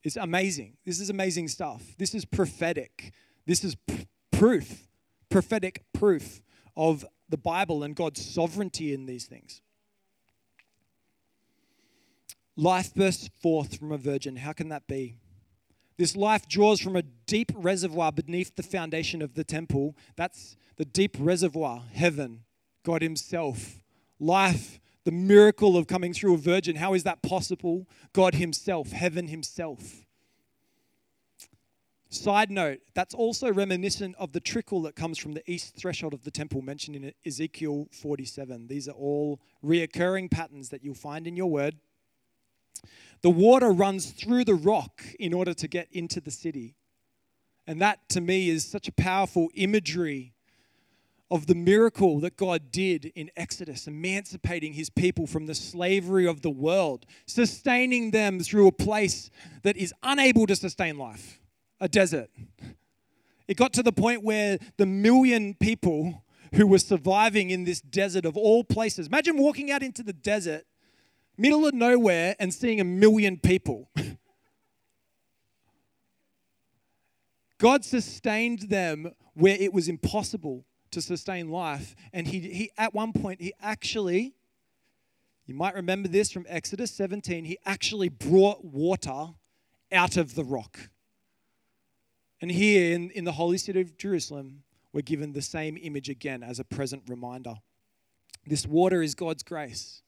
Is 0.04 0.18
amazing. 0.18 0.78
This 0.86 1.00
is 1.00 1.10
amazing 1.10 1.48
stuff. 1.48 1.82
This 1.98 2.14
is 2.14 2.26
prophetic. 2.26 3.14
This 3.46 3.64
is 3.64 3.76
p- 3.76 4.08
proof, 4.32 4.88
prophetic 5.30 5.84
proof 5.94 6.42
of 6.76 7.06
the 7.30 7.38
Bible 7.38 7.84
and 7.84 7.96
God's 7.96 8.24
sovereignty 8.24 8.94
in 8.94 9.06
these 9.06 9.26
things. 9.26 9.62
Life 12.56 12.94
bursts 12.94 13.30
forth 13.42 13.78
from 13.78 13.92
a 13.92 13.98
virgin. 13.98 14.36
How 14.36 14.54
can 14.54 14.70
that 14.70 14.88
be? 14.88 15.16
This 15.98 16.16
life 16.16 16.48
draws 16.48 16.82
from 16.82 16.96
a 16.96 17.04
deep 17.04 17.52
reservoir 17.56 18.12
beneath 18.12 18.56
the 18.56 18.64
foundation 18.64 19.22
of 19.22 19.36
the 19.36 19.44
temple. 19.44 19.96
That's 20.16 20.58
the 20.78 20.86
deep 20.86 21.16
reservoir, 21.20 21.84
heaven, 21.94 22.44
God 22.84 23.02
Himself. 23.02 23.82
Life, 24.20 24.80
the 25.04 25.12
miracle 25.12 25.78
of 25.78 25.88
coming 25.88 26.14
through 26.14 26.36
a 26.36 26.38
virgin. 26.38 26.76
How 26.76 26.94
is 26.94 27.04
that 27.04 27.22
possible? 27.22 27.88
God 28.14 28.36
Himself, 28.36 28.92
heaven 28.92 29.28
Himself. 29.28 30.06
Side 32.10 32.52
note, 32.52 32.80
that's 32.94 33.16
also 33.16 33.54
reminiscent 33.54 34.16
of 34.20 34.34
the 34.34 34.42
trickle 34.42 34.82
that 34.82 34.98
comes 34.98 35.18
from 35.18 35.32
the 35.32 35.50
east 35.50 35.78
threshold 35.78 36.14
of 36.14 36.26
the 36.26 36.32
temple 36.32 36.62
mentioned 36.62 36.98
in 36.98 37.14
Ezekiel 37.26 37.88
47. 37.94 38.68
These 38.68 38.90
are 38.90 38.96
all 38.96 39.40
reoccurring 39.64 40.30
patterns 40.30 40.70
that 40.70 40.84
you'll 40.84 40.94
find 40.94 41.26
in 41.26 41.38
your 41.38 41.50
word. 41.50 41.78
The 43.22 43.30
water 43.30 43.72
runs 43.72 44.12
through 44.12 44.44
the 44.44 44.56
rock 44.56 45.04
in 45.20 45.34
order 45.34 45.54
to 45.54 45.68
get 45.70 45.88
into 45.94 46.20
the 46.20 46.32
city. 46.32 46.76
And 47.66 47.82
that 47.82 48.10
to 48.10 48.20
me 48.20 48.50
is 48.50 48.66
such 48.66 48.90
a 48.90 48.92
powerful 48.92 49.48
imagery 49.54 50.34
of 51.32 51.48
the 51.48 51.56
miracle 51.56 52.20
that 52.20 52.36
God 52.36 52.72
did 52.72 53.06
in 53.16 53.32
Exodus, 53.38 53.88
emancipating 53.88 54.74
his 54.74 54.90
people 54.90 55.26
from 55.26 55.46
the 55.46 55.56
slavery 55.56 56.28
of 56.28 56.42
the 56.42 56.50
world, 56.50 57.06
sustaining 57.26 58.12
them 58.12 58.42
through 58.42 58.68
a 58.68 58.72
place 58.72 59.32
that 59.64 59.78
is 59.78 59.94
unable 60.04 60.46
to 60.46 60.56
sustain 60.56 60.98
life 60.98 61.40
a 61.80 61.88
desert. 61.88 62.30
It 63.48 63.58
got 63.58 63.74
to 63.74 63.82
the 63.82 63.94
point 63.94 64.24
where 64.24 64.60
the 64.78 64.86
million 64.86 65.56
people 65.56 66.24
who 66.54 66.68
were 66.68 66.80
surviving 66.80 67.50
in 67.50 67.64
this 67.64 67.82
desert 67.82 68.26
of 68.26 68.36
all 68.38 68.64
places, 68.64 69.08
imagine 69.08 69.38
walking 69.38 69.72
out 69.72 69.82
into 69.82 70.04
the 70.04 70.14
desert 70.14 70.66
middle 71.38 71.66
of 71.66 71.74
nowhere 71.74 72.36
and 72.40 72.54
seeing 72.54 72.80
a 72.80 72.84
million 72.84 73.38
people. 73.38 73.90
God 77.58 77.84
sustained 77.86 78.70
them 78.70 79.12
where 79.34 79.56
it 79.60 79.74
was 79.74 79.88
impossible 79.88 80.66
to 80.92 81.02
sustain 81.02 81.50
life. 81.50 81.96
And 82.14 82.28
he, 82.28 82.40
he, 82.40 82.72
at 82.78 82.94
one 82.94 83.14
point, 83.14 83.42
he 83.42 83.54
actually, 83.62 84.34
you 85.46 85.56
might 85.56 85.76
remember 85.76 86.08
this 86.08 86.32
from 86.32 86.46
Exodus 86.48 86.92
17, 86.92 87.46
he 87.46 87.58
actually 87.66 88.10
brought 88.10 88.64
water 88.64 89.30
out 89.92 90.18
of 90.18 90.36
the 90.36 90.44
rock. 90.44 90.90
And 92.42 92.52
here 92.52 92.96
in, 92.96 93.12
in 93.12 93.24
the 93.24 93.34
holy 93.34 93.58
city 93.58 93.82
of 93.82 93.98
Jerusalem, 93.98 94.64
we're 94.94 95.02
given 95.02 95.34
the 95.34 95.42
same 95.42 95.78
image 95.78 96.10
again 96.10 96.44
as 96.44 96.60
a 96.60 96.64
present 96.64 97.04
reminder. 97.08 97.56
This 98.46 98.66
water 98.66 99.02
is 99.02 99.16
God's 99.16 99.44
grace. 99.44 100.02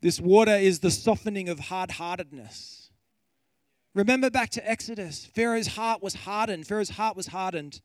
This 0.00 0.20
water 0.20 0.54
is 0.54 0.80
the 0.80 0.90
softening 0.90 1.48
of 1.48 1.58
hard 1.58 1.92
heartedness. 1.92 2.90
Remember 3.94 4.28
back 4.28 4.50
to 4.50 4.68
Exodus. 4.68 5.24
Pharaoh's 5.24 5.68
heart 5.68 6.02
was 6.02 6.14
hardened. 6.14 6.66
Pharaoh's 6.66 6.90
heart 6.90 7.16
was 7.16 7.28
hardened. 7.28 7.80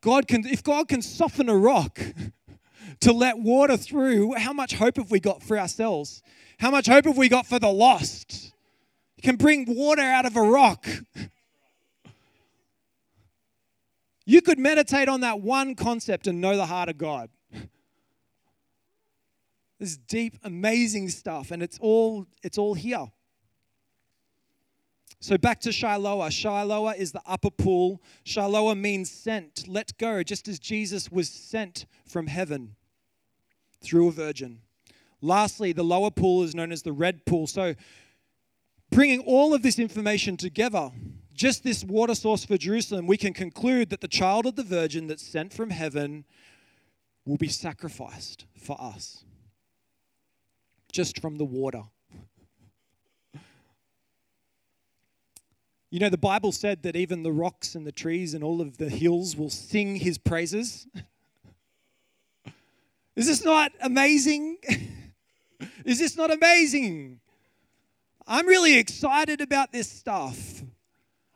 God 0.00 0.26
can, 0.26 0.46
if 0.46 0.62
God 0.62 0.88
can 0.88 1.02
soften 1.02 1.48
a 1.48 1.56
rock 1.56 1.98
to 3.00 3.12
let 3.12 3.38
water 3.38 3.76
through, 3.76 4.34
how 4.34 4.52
much 4.52 4.74
hope 4.74 4.96
have 4.96 5.10
we 5.10 5.20
got 5.20 5.42
for 5.42 5.58
ourselves? 5.58 6.22
How 6.58 6.70
much 6.70 6.86
hope 6.86 7.04
have 7.04 7.16
we 7.16 7.28
got 7.28 7.46
for 7.46 7.58
the 7.58 7.68
lost? 7.68 8.52
He 9.16 9.22
can 9.22 9.36
bring 9.36 9.66
water 9.68 10.02
out 10.02 10.26
of 10.26 10.36
a 10.36 10.42
rock. 10.42 10.86
You 14.26 14.40
could 14.40 14.60
meditate 14.60 15.08
on 15.08 15.22
that 15.22 15.40
one 15.40 15.74
concept 15.74 16.28
and 16.28 16.40
know 16.40 16.56
the 16.56 16.66
heart 16.66 16.88
of 16.88 16.96
God. 16.96 17.30
This 19.80 19.96
deep, 19.96 20.36
amazing 20.44 21.08
stuff, 21.08 21.50
and 21.50 21.62
it's 21.62 21.78
all 21.80 22.26
it's 22.42 22.58
all 22.58 22.74
here. 22.74 23.06
So 25.20 25.36
back 25.36 25.60
to 25.60 25.68
Shiloah. 25.68 26.28
Shiloah 26.30 26.96
is 26.96 27.12
the 27.12 27.20
upper 27.26 27.50
pool. 27.50 28.02
Shiloah 28.24 28.78
means 28.78 29.10
sent, 29.10 29.68
let 29.68 29.96
go, 29.98 30.22
just 30.22 30.48
as 30.48 30.58
Jesus 30.58 31.10
was 31.12 31.28
sent 31.28 31.84
from 32.06 32.26
heaven 32.26 32.74
through 33.82 34.08
a 34.08 34.12
virgin. 34.12 34.60
Lastly, 35.20 35.72
the 35.72 35.82
lower 35.82 36.10
pool 36.10 36.42
is 36.42 36.54
known 36.54 36.72
as 36.72 36.82
the 36.82 36.92
red 36.92 37.26
pool. 37.26 37.46
So 37.46 37.74
bringing 38.90 39.20
all 39.20 39.52
of 39.52 39.62
this 39.62 39.78
information 39.78 40.38
together, 40.38 40.90
just 41.34 41.64
this 41.64 41.84
water 41.84 42.14
source 42.14 42.46
for 42.46 42.56
Jerusalem, 42.56 43.06
we 43.06 43.18
can 43.18 43.34
conclude 43.34 43.90
that 43.90 44.00
the 44.00 44.08
child 44.08 44.46
of 44.46 44.56
the 44.56 44.62
virgin 44.62 45.06
that's 45.06 45.26
sent 45.26 45.52
from 45.52 45.68
heaven 45.68 46.24
will 47.26 47.36
be 47.36 47.48
sacrificed 47.48 48.46
for 48.58 48.80
us 48.80 49.24
just 50.90 51.20
from 51.20 51.36
the 51.36 51.44
water. 51.44 51.82
You 55.90 55.98
know, 55.98 56.08
the 56.08 56.16
Bible 56.16 56.52
said 56.52 56.84
that 56.84 56.94
even 56.94 57.24
the 57.24 57.32
rocks 57.32 57.74
and 57.74 57.84
the 57.84 57.90
trees 57.90 58.32
and 58.32 58.44
all 58.44 58.60
of 58.60 58.78
the 58.78 58.88
hills 58.88 59.36
will 59.36 59.50
sing 59.50 59.96
his 59.96 60.18
praises. 60.18 60.86
Is 63.16 63.26
this 63.26 63.44
not 63.44 63.72
amazing? 63.82 64.58
Is 65.84 65.98
this 65.98 66.16
not 66.16 66.30
amazing? 66.30 67.18
I'm 68.24 68.46
really 68.46 68.78
excited 68.78 69.40
about 69.40 69.72
this 69.72 69.90
stuff. 69.90 70.62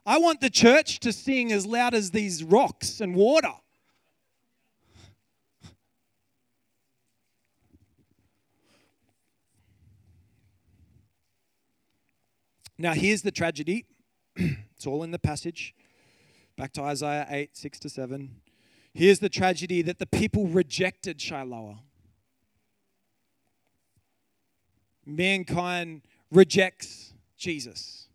I 0.06 0.18
want 0.18 0.40
the 0.40 0.50
church 0.50 1.00
to 1.00 1.12
sing 1.12 1.50
as 1.50 1.66
loud 1.66 1.92
as 1.92 2.12
these 2.12 2.44
rocks 2.44 3.00
and 3.00 3.16
water. 3.16 3.54
Now, 12.78 12.92
here's 12.92 13.22
the 13.22 13.32
tragedy. 13.32 13.86
it's 14.36 14.86
all 14.86 15.02
in 15.02 15.10
the 15.10 15.18
passage. 15.18 15.74
Back 16.56 16.72
to 16.74 16.82
Isaiah 16.82 17.26
8, 17.28 17.56
6 17.56 17.78
to 17.80 17.88
7. 17.88 18.30
Here's 18.92 19.18
the 19.18 19.28
tragedy 19.28 19.82
that 19.82 19.98
the 19.98 20.06
people 20.06 20.46
rejected 20.46 21.18
Shiloah. 21.18 21.78
Mankind 25.04 26.02
rejects 26.30 27.12
Jesus. 27.36 28.08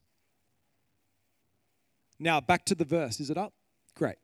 Now, 2.17 2.41
back 2.41 2.65
to 2.65 2.75
the 2.75 2.85
verse. 2.85 3.19
Is 3.19 3.29
it 3.29 3.37
up? 3.37 3.53
Great. 3.95 4.17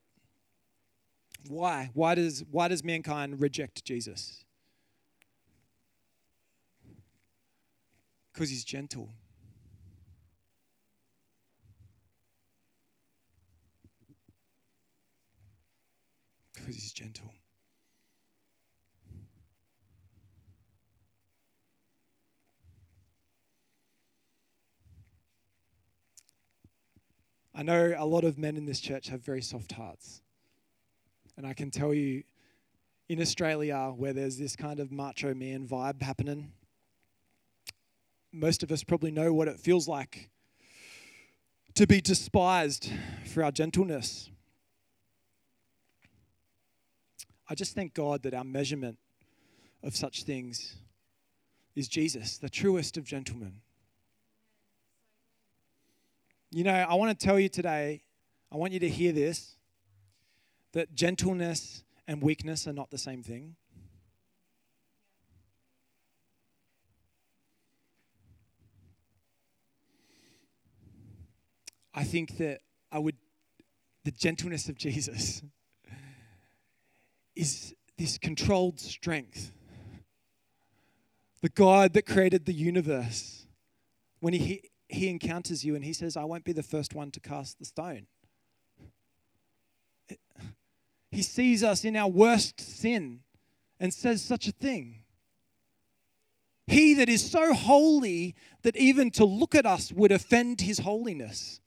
Why? 1.48 1.92
Why 1.94 2.16
does, 2.16 2.44
why 2.50 2.70
does 2.70 2.84
mankind 2.84 3.42
reject 3.42 3.84
Jesus? 3.86 4.44
Because 8.34 8.50
he's 8.50 8.64
gentle. 8.64 9.10
Because 16.66 16.82
he's 16.82 16.94
gentle. 16.94 17.32
I 27.54 27.62
know 27.62 27.94
a 27.96 28.06
lot 28.06 28.24
of 28.24 28.40
men 28.40 28.58
in 28.58 28.66
this 28.66 28.80
church 28.80 29.10
have 29.10 29.24
very 29.24 29.44
soft 29.44 29.74
hearts. 29.74 30.22
And 31.38 31.46
I 31.46 31.54
can 31.54 31.70
tell 31.70 31.94
you, 31.94 32.24
in 33.08 33.22
Australia, 33.22 33.94
where 33.96 34.12
there's 34.12 34.38
this 34.38 34.56
kind 34.56 34.80
of 34.80 34.92
macho 34.92 35.36
man 35.36 35.68
vibe 35.68 36.02
happening, 36.02 36.52
most 38.34 38.64
of 38.64 38.72
us 38.72 38.84
probably 38.84 39.12
know 39.12 39.32
what 39.32 39.48
it 39.48 39.60
feels 39.60 39.88
like 39.88 40.30
to 41.76 41.86
be 41.86 42.02
despised 42.02 42.92
for 43.32 43.44
our 43.44 43.52
gentleness. 43.52 44.32
I 47.48 47.56
just 47.56 47.76
thank 47.76 47.94
God 47.94 48.24
that 48.24 48.34
our 48.34 48.44
measurement 48.44 48.98
of 49.84 49.96
such 49.96 50.24
things 50.24 50.76
is 51.76 51.88
Jesus, 51.88 52.38
the 52.38 52.50
truest 52.50 52.98
of 52.98 53.04
gentlemen. 53.04 53.62
You 56.52 56.64
know, 56.64 56.74
I 56.74 56.96
want 56.96 57.18
to 57.18 57.26
tell 57.26 57.40
you 57.40 57.50
today, 57.50 58.02
I 58.52 58.58
want 58.58 58.74
you 58.74 58.80
to 58.80 58.90
hear 58.90 59.12
this 59.12 59.56
that 60.72 60.94
gentleness 60.94 61.84
and 62.06 62.22
weakness 62.22 62.68
are 62.68 62.74
not 62.74 62.92
the 62.92 62.98
same 62.98 63.24
thing. 63.24 63.56
I 71.94 72.04
think 72.04 72.38
that 72.38 72.60
I 72.92 73.00
would, 73.00 73.16
the 74.04 74.12
gentleness 74.12 74.68
of 74.68 74.78
Jesus 74.78 75.42
is 77.36 77.76
this 77.98 78.18
controlled 78.18 78.80
strength. 78.80 79.52
The 81.42 81.50
God 81.50 81.94
that 81.94 82.06
created 82.06 82.46
the 82.46 82.54
universe, 82.54 83.46
when 84.20 84.34
he, 84.34 84.70
he 84.90 85.10
encounters 85.10 85.64
you 85.64 85.76
and 85.76 85.84
he 85.84 85.94
says, 85.94 86.18
I 86.18 86.24
won't 86.24 86.44
be 86.44 86.54
the 86.54 86.64
first 86.64 86.96
one 86.96 87.12
to 87.12 87.20
cast 87.20 87.60
the 87.60 87.66
stone. 87.66 88.08
He 91.12 91.22
sees 91.22 91.64
us 91.64 91.86
in 91.86 91.96
our 91.96 92.10
worst 92.10 92.60
sin 92.60 93.22
and 93.80 93.94
says 93.94 94.22
such 94.22 94.48
a 94.48 94.52
thing. 94.52 95.04
He 96.68 96.96
that 96.96 97.10
is 97.10 97.30
so 97.30 97.54
holy 97.54 98.36
that 98.64 98.76
even 98.76 99.12
to 99.12 99.26
look 99.26 99.54
at 99.54 99.66
us 99.66 99.92
would 99.92 100.12
offend 100.12 100.62
his 100.62 100.80
holiness. 100.80 101.62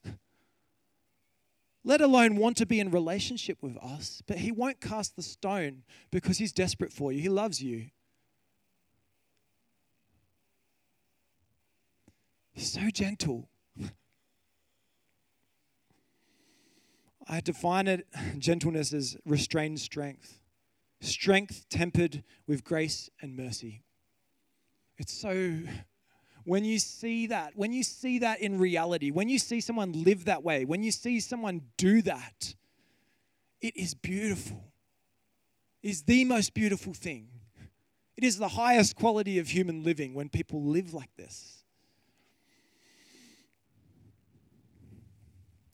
Let 1.88 2.02
alone 2.02 2.37
want 2.37 2.59
to 2.59 2.66
be 2.66 2.80
in 2.80 2.90
relationship 2.90 3.62
with 3.62 3.78
us, 3.78 4.23
but 4.26 4.37
he 4.37 4.52
won't 4.52 4.78
cast 4.78 5.16
the 5.16 5.23
stone 5.23 5.85
because 6.11 6.37
he's 6.37 6.52
desperate 6.52 6.92
for 6.92 7.12
you. 7.12 7.23
He 7.23 7.30
loves 7.30 7.62
you. 7.62 7.87
He's 12.52 12.71
so 12.71 12.90
gentle. 12.90 13.49
I 17.26 17.40
define 17.40 17.88
it 17.88 18.07
gentleness 18.38 18.92
as 18.92 19.16
restrained 19.25 19.80
strength, 19.80 20.42
strength 21.00 21.71
tempered 21.71 22.23
with 22.47 22.64
grace 22.64 23.09
and 23.23 23.35
mercy. 23.35 23.83
It's 24.99 25.14
so 25.14 25.62
when 26.49 26.64
you 26.64 26.78
see 26.78 27.26
that, 27.26 27.52
when 27.57 27.75
you 27.75 27.83
see 27.83 28.21
that 28.21 28.40
in 28.40 28.59
reality, 28.59 29.11
when 29.11 29.28
you 29.28 29.38
see 29.38 29.61
someone 29.61 29.93
live 29.93 30.25
that 30.25 30.43
way, 30.43 30.64
when 30.64 30.83
you 30.83 30.90
see 30.90 31.21
someone 31.21 31.61
do 31.76 32.00
that, 32.00 32.55
it 33.61 33.76
is 33.76 33.93
beautiful. 33.93 34.64
It 35.83 35.90
is 35.90 36.02
the 36.05 36.25
most 36.25 36.55
beautiful 36.55 36.95
thing. 36.95 37.28
It 38.17 38.25
is 38.25 38.38
the 38.38 38.49
highest 38.49 38.97
quality 38.97 39.38
of 39.38 39.49
human 39.49 39.85
living 39.85 40.14
when 40.14 40.31
people 40.31 40.62
live 40.62 40.95
like 40.95 41.14
this. 41.17 41.62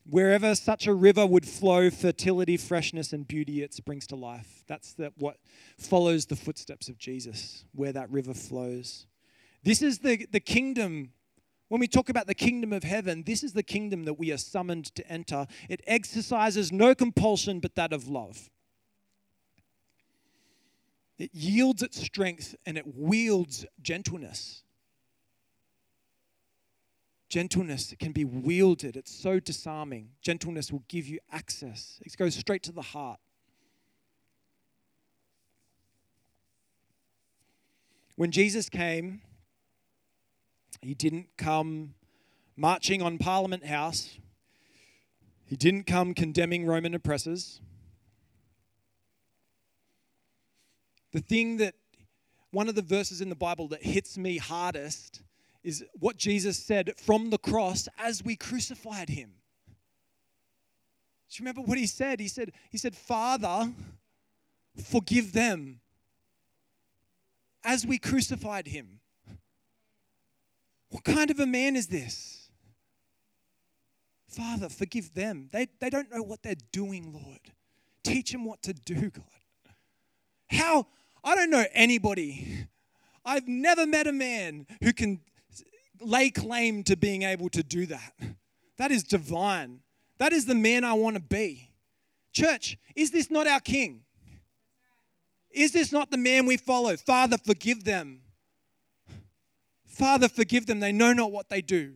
Wherever 0.07 0.55
such 0.55 0.87
a 0.87 0.93
river 0.93 1.25
would 1.25 1.47
flow, 1.47 1.89
fertility, 1.89 2.57
freshness, 2.57 3.13
and 3.13 3.25
beauty 3.25 3.63
it 3.63 3.79
brings 3.85 4.07
to 4.07 4.17
life. 4.17 4.65
That's 4.67 4.93
the, 4.93 5.13
what 5.17 5.37
follows 5.77 6.25
the 6.25 6.35
footsteps 6.35 6.89
of 6.89 6.97
Jesus, 6.97 7.63
where 7.73 7.93
that 7.93 8.11
river 8.11 8.33
flows. 8.33 9.07
This 9.65 9.81
is 9.81 9.99
the, 9.99 10.25
the 10.31 10.39
kingdom. 10.39 11.11
When 11.67 11.81
we 11.81 11.87
talk 11.87 12.07
about 12.07 12.27
the 12.27 12.33
kingdom 12.33 12.71
of 12.71 12.83
heaven, 12.83 13.23
this 13.23 13.43
is 13.43 13.51
the 13.51 13.63
kingdom 13.63 14.05
that 14.05 14.13
we 14.13 14.31
are 14.31 14.37
summoned 14.37 14.95
to 14.95 15.05
enter. 15.11 15.47
It 15.67 15.81
exercises 15.85 16.71
no 16.71 16.95
compulsion 16.95 17.59
but 17.59 17.75
that 17.75 17.91
of 17.91 18.07
love. 18.07 18.49
It 21.17 21.31
yields 21.33 21.81
its 21.81 22.01
strength 22.01 22.55
and 22.65 22.77
it 22.77 22.95
wields 22.95 23.65
gentleness 23.81 24.63
gentleness 27.35 27.93
can 27.99 28.13
be 28.13 28.23
wielded. 28.23 28.95
It's 28.95 29.13
so 29.13 29.41
disarming. 29.41 30.09
Gentleness 30.21 30.71
will 30.71 30.83
give 30.87 31.05
you 31.05 31.19
access, 31.33 31.99
it 32.05 32.15
goes 32.15 32.33
straight 32.35 32.63
to 32.63 32.71
the 32.71 32.81
heart. 32.81 33.19
When 38.15 38.31
Jesus 38.31 38.69
came, 38.69 39.21
he 40.85 40.93
didn't 40.93 41.27
come 41.37 41.95
marching 42.55 43.01
on 43.01 43.17
Parliament 43.17 43.65
House. 43.65 44.17
He 45.45 45.55
didn't 45.55 45.85
come 45.85 46.13
condemning 46.13 46.65
Roman 46.65 46.93
oppressors. 46.93 47.59
The 51.11 51.21
thing 51.21 51.57
that, 51.57 51.75
one 52.51 52.69
of 52.69 52.75
the 52.75 52.81
verses 52.81 53.19
in 53.19 53.29
the 53.29 53.35
Bible 53.35 53.67
that 53.69 53.83
hits 53.83 54.17
me 54.17 54.37
hardest 54.37 55.21
is 55.63 55.83
what 55.99 56.17
Jesus 56.17 56.57
said 56.57 56.93
from 56.97 57.29
the 57.29 57.37
cross 57.37 57.87
as 57.97 58.23
we 58.23 58.35
crucified 58.35 59.09
him. 59.09 59.31
Do 61.29 61.35
you 61.37 61.43
remember 61.43 61.61
what 61.61 61.77
he 61.77 61.87
said? 61.87 62.19
He 62.19 62.27
said, 62.27 62.51
he 62.69 62.77
said, 62.77 62.95
Father, 62.95 63.71
forgive 64.81 65.33
them 65.33 65.79
as 67.63 67.85
we 67.85 67.97
crucified 67.97 68.67
him. 68.67 68.99
Kind 71.05 71.29
of 71.31 71.39
a 71.39 71.45
man 71.45 71.75
is 71.75 71.87
this? 71.87 72.49
Father, 74.27 74.67
forgive 74.67 75.13
them. 75.13 75.49
They, 75.53 75.67
they 75.79 75.89
don't 75.89 76.11
know 76.11 76.23
what 76.23 76.43
they're 76.43 76.55
doing, 76.71 77.13
Lord. 77.13 77.39
Teach 78.03 78.31
them 78.31 78.43
what 78.43 78.61
to 78.63 78.73
do, 78.73 79.09
God. 79.09 79.23
How? 80.49 80.87
I 81.23 81.35
don't 81.35 81.49
know 81.49 81.65
anybody. 81.73 82.67
I've 83.23 83.47
never 83.47 83.85
met 83.85 84.07
a 84.07 84.11
man 84.11 84.67
who 84.83 84.93
can 84.93 85.21
lay 86.01 86.29
claim 86.29 86.83
to 86.83 86.97
being 86.97 87.23
able 87.23 87.49
to 87.49 87.63
do 87.63 87.85
that. 87.85 88.13
That 88.77 88.91
is 88.91 89.03
divine. 89.03 89.79
That 90.17 90.33
is 90.33 90.45
the 90.45 90.55
man 90.55 90.83
I 90.83 90.93
want 90.93 91.15
to 91.15 91.21
be. 91.21 91.71
Church, 92.33 92.77
is 92.95 93.11
this 93.11 93.31
not 93.31 93.47
our 93.47 93.61
King? 93.61 94.01
Is 95.51 95.71
this 95.71 95.91
not 95.91 96.11
the 96.11 96.17
man 96.17 96.45
we 96.45 96.57
follow? 96.57 96.97
Father, 96.97 97.37
forgive 97.37 97.85
them. 97.85 98.21
Father, 99.95 100.27
forgive 100.27 100.65
them. 100.65 100.81
They 100.81 100.91
know 100.91 101.13
not 101.13 101.31
what 101.31 101.47
they 101.47 101.61
do. 101.61 101.93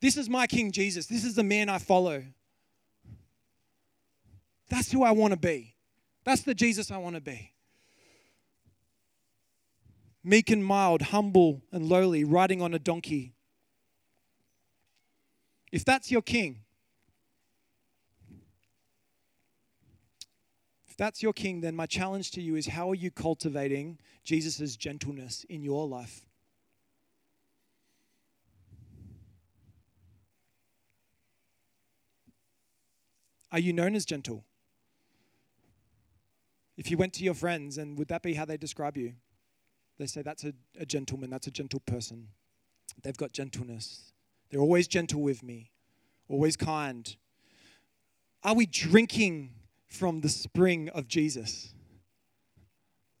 This 0.00 0.16
is 0.16 0.30
my 0.30 0.46
King 0.46 0.70
Jesus. 0.70 1.06
This 1.06 1.24
is 1.24 1.34
the 1.34 1.42
man 1.42 1.68
I 1.68 1.78
follow. 1.78 2.22
That's 4.70 4.92
who 4.92 5.02
I 5.02 5.10
want 5.10 5.32
to 5.32 5.38
be. 5.38 5.74
That's 6.22 6.42
the 6.42 6.54
Jesus 6.54 6.92
I 6.92 6.98
want 6.98 7.16
to 7.16 7.20
be 7.20 7.52
meek 10.22 10.50
and 10.50 10.64
mild, 10.64 11.02
humble 11.02 11.62
and 11.72 11.86
lowly, 11.86 12.22
riding 12.22 12.62
on 12.62 12.74
a 12.74 12.78
donkey. 12.78 13.34
If 15.72 15.84
that's 15.84 16.10
your 16.10 16.22
king, 16.22 16.60
if 20.86 20.96
that's 20.96 21.22
your 21.22 21.32
king, 21.32 21.62
then 21.62 21.74
my 21.74 21.86
challenge 21.86 22.30
to 22.32 22.42
you 22.42 22.56
is 22.56 22.66
how 22.66 22.90
are 22.90 22.94
you 22.94 23.10
cultivating 23.10 23.98
Jesus' 24.22 24.76
gentleness 24.76 25.44
in 25.48 25.62
your 25.62 25.88
life? 25.88 26.27
Are 33.50 33.58
you 33.58 33.72
known 33.72 33.94
as 33.94 34.04
gentle? 34.04 34.44
If 36.76 36.90
you 36.90 36.96
went 36.96 37.12
to 37.14 37.24
your 37.24 37.34
friends, 37.34 37.78
and 37.78 37.98
would 37.98 38.08
that 38.08 38.22
be 38.22 38.34
how 38.34 38.44
they 38.44 38.56
describe 38.56 38.96
you? 38.96 39.14
They 39.98 40.06
say 40.06 40.22
that's 40.22 40.44
a, 40.44 40.52
a 40.78 40.86
gentleman, 40.86 41.30
that's 41.30 41.46
a 41.46 41.50
gentle 41.50 41.80
person. 41.80 42.28
They've 43.02 43.16
got 43.16 43.32
gentleness. 43.32 44.12
They're 44.50 44.60
always 44.60 44.86
gentle 44.86 45.20
with 45.20 45.42
me, 45.42 45.72
always 46.28 46.56
kind. 46.56 47.16
Are 48.44 48.54
we 48.54 48.66
drinking 48.66 49.54
from 49.88 50.20
the 50.20 50.28
spring 50.28 50.88
of 50.90 51.08
Jesus? 51.08 51.74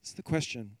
That's 0.00 0.12
the 0.12 0.22
question. 0.22 0.76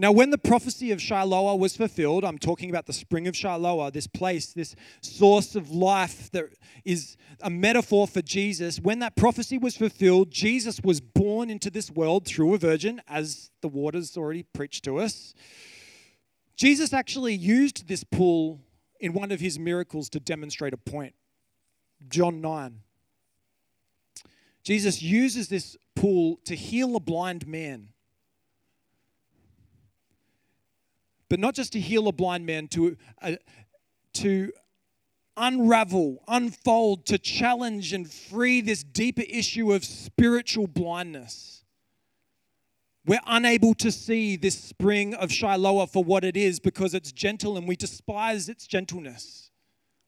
Now, 0.00 0.12
when 0.12 0.30
the 0.30 0.38
prophecy 0.38 0.92
of 0.92 1.00
Shiloah 1.00 1.58
was 1.58 1.76
fulfilled, 1.76 2.24
I'm 2.24 2.38
talking 2.38 2.70
about 2.70 2.86
the 2.86 2.92
spring 2.92 3.26
of 3.26 3.34
Shiloah, 3.34 3.92
this 3.92 4.06
place, 4.06 4.52
this 4.52 4.76
source 5.00 5.56
of 5.56 5.72
life 5.72 6.30
that 6.30 6.44
is 6.84 7.16
a 7.40 7.50
metaphor 7.50 8.06
for 8.06 8.22
Jesus. 8.22 8.78
When 8.78 9.00
that 9.00 9.16
prophecy 9.16 9.58
was 9.58 9.76
fulfilled, 9.76 10.30
Jesus 10.30 10.80
was 10.84 11.00
born 11.00 11.50
into 11.50 11.68
this 11.68 11.90
world 11.90 12.26
through 12.26 12.54
a 12.54 12.58
virgin, 12.58 13.02
as 13.08 13.50
the 13.60 13.66
waters 13.66 14.16
already 14.16 14.44
preached 14.44 14.84
to 14.84 15.00
us. 15.00 15.34
Jesus 16.54 16.92
actually 16.92 17.34
used 17.34 17.88
this 17.88 18.04
pool 18.04 18.60
in 19.00 19.12
one 19.12 19.32
of 19.32 19.40
his 19.40 19.58
miracles 19.58 20.08
to 20.10 20.20
demonstrate 20.20 20.72
a 20.72 20.78
point. 20.78 21.16
John 22.08 22.40
9. 22.40 22.82
Jesus 24.62 25.02
uses 25.02 25.48
this 25.48 25.76
pool 25.96 26.38
to 26.44 26.54
heal 26.54 26.94
a 26.94 27.00
blind 27.00 27.48
man. 27.48 27.88
But 31.28 31.38
not 31.38 31.54
just 31.54 31.72
to 31.72 31.80
heal 31.80 32.08
a 32.08 32.12
blind 32.12 32.46
man, 32.46 32.68
to, 32.68 32.96
uh, 33.22 33.32
to 34.14 34.52
unravel, 35.36 36.22
unfold, 36.28 37.06
to 37.06 37.18
challenge 37.18 37.92
and 37.92 38.10
free 38.10 38.60
this 38.60 38.82
deeper 38.82 39.24
issue 39.28 39.72
of 39.72 39.84
spiritual 39.84 40.66
blindness. 40.66 41.64
We're 43.06 43.20
unable 43.26 43.74
to 43.76 43.90
see 43.90 44.36
this 44.36 44.58
spring 44.58 45.14
of 45.14 45.32
Shiloh 45.32 45.86
for 45.86 46.04
what 46.04 46.24
it 46.24 46.36
is 46.36 46.60
because 46.60 46.92
it's 46.92 47.10
gentle 47.10 47.56
and 47.56 47.66
we 47.66 47.76
despise 47.76 48.50
its 48.50 48.66
gentleness. 48.66 49.50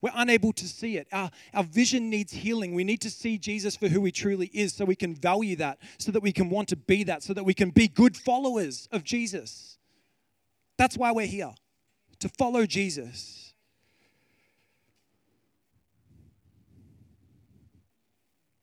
We're 0.02 0.12
unable 0.14 0.52
to 0.54 0.66
see 0.66 0.96
it. 0.96 1.08
Our, 1.12 1.30
our 1.54 1.64
vision 1.64 2.10
needs 2.10 2.32
healing. 2.32 2.74
We 2.74 2.84
need 2.84 3.00
to 3.02 3.10
see 3.10 3.38
Jesus 3.38 3.76
for 3.76 3.88
who 3.88 4.04
he 4.04 4.12
truly 4.12 4.50
is 4.52 4.74
so 4.74 4.84
we 4.84 4.96
can 4.96 5.14
value 5.14 5.56
that, 5.56 5.78
so 5.98 6.10
that 6.12 6.22
we 6.22 6.32
can 6.32 6.48
want 6.50 6.68
to 6.68 6.76
be 6.76 7.04
that, 7.04 7.22
so 7.22 7.34
that 7.34 7.44
we 7.44 7.54
can 7.54 7.70
be 7.70 7.88
good 7.88 8.16
followers 8.16 8.88
of 8.92 9.04
Jesus. 9.04 9.78
That's 10.80 10.96
why 10.96 11.12
we're 11.12 11.26
here, 11.26 11.52
to 12.20 12.28
follow 12.38 12.64
Jesus. 12.64 13.52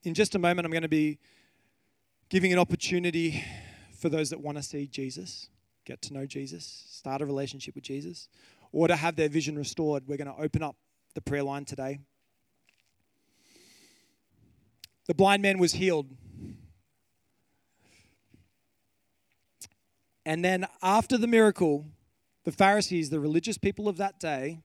In 0.02 0.16
just 0.16 0.34
a 0.34 0.40
moment, 0.40 0.66
I'm 0.66 0.72
going 0.72 0.82
to 0.82 0.88
be 0.88 1.20
giving 2.30 2.52
an 2.52 2.58
opportunity 2.58 3.44
for 4.00 4.10
those 4.10 4.32
that 4.32 4.42
want 4.42 4.58
to 4.58 4.64
see 4.64 4.88
Jesus, 4.88 5.50
get 5.86 6.02
to 6.02 6.14
know 6.16 6.26
Jesus, 6.26 6.88
start 6.90 7.22
a 7.22 7.26
relationship 7.28 7.76
with 7.76 7.84
Jesus, 7.84 8.30
or 8.72 8.88
to 8.88 8.96
have 8.96 9.16
their 9.16 9.30
vision 9.30 9.56
restored, 9.56 10.08
we're 10.08 10.18
going 10.18 10.26
to 10.26 10.42
open 10.42 10.64
up 10.64 10.76
the 11.14 11.22
prayer 11.22 11.44
line 11.44 11.66
today. 11.66 12.00
The 15.06 15.14
blind 15.14 15.44
man 15.44 15.60
was 15.60 15.74
healed. 15.74 16.08
And 20.26 20.44
then 20.44 20.66
after 20.82 21.20
the 21.20 21.28
miracle, 21.28 21.86
the 22.48 22.52
Pharisees, 22.54 23.10
the 23.10 23.20
religious 23.20 23.58
people 23.58 23.90
of 23.90 23.98
that 23.98 24.22
day, 24.22 24.62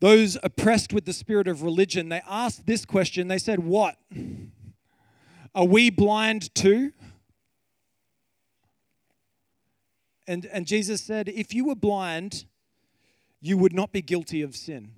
those 0.00 0.36
oppressed 0.42 0.92
with 0.92 1.04
the 1.04 1.12
spirit 1.12 1.46
of 1.46 1.62
religion, 1.62 2.08
they 2.08 2.22
asked 2.28 2.66
this 2.66 2.84
question. 2.84 3.28
They 3.28 3.38
said, 3.38 3.60
What? 3.60 3.96
Are 5.54 5.64
we 5.64 5.90
blind 5.90 6.52
too? 6.52 6.90
And, 10.26 10.46
and 10.46 10.66
Jesus 10.66 11.00
said, 11.00 11.28
If 11.28 11.54
you 11.54 11.66
were 11.66 11.76
blind, 11.76 12.46
you 13.40 13.56
would 13.56 13.72
not 13.72 13.92
be 13.92 14.02
guilty 14.02 14.42
of 14.42 14.56
sin. 14.56 14.90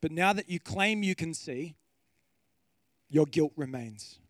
But 0.00 0.10
now 0.10 0.32
that 0.32 0.48
you 0.48 0.58
claim 0.58 1.02
you 1.02 1.14
can 1.14 1.34
see, 1.34 1.76
your 3.10 3.26
guilt 3.26 3.52
remains. 3.56 4.20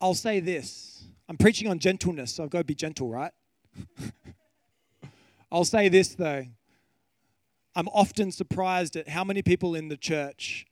I'll 0.00 0.14
say 0.14 0.40
this 0.40 1.04
I'm 1.28 1.36
preaching 1.36 1.68
on 1.68 1.78
gentleness, 1.78 2.34
so 2.34 2.44
I've 2.44 2.50
got 2.50 2.58
to 2.58 2.64
be 2.64 2.74
gentle, 2.74 3.08
right? 3.08 3.32
I'll 5.50 5.64
say 5.64 5.88
this 5.88 6.14
though. 6.14 6.44
I'm 7.74 7.88
often 7.88 8.32
surprised 8.32 8.96
at 8.96 9.08
how 9.08 9.24
many 9.24 9.42
people 9.42 9.74
in 9.74 9.88
the 9.88 9.96
church 9.96 10.66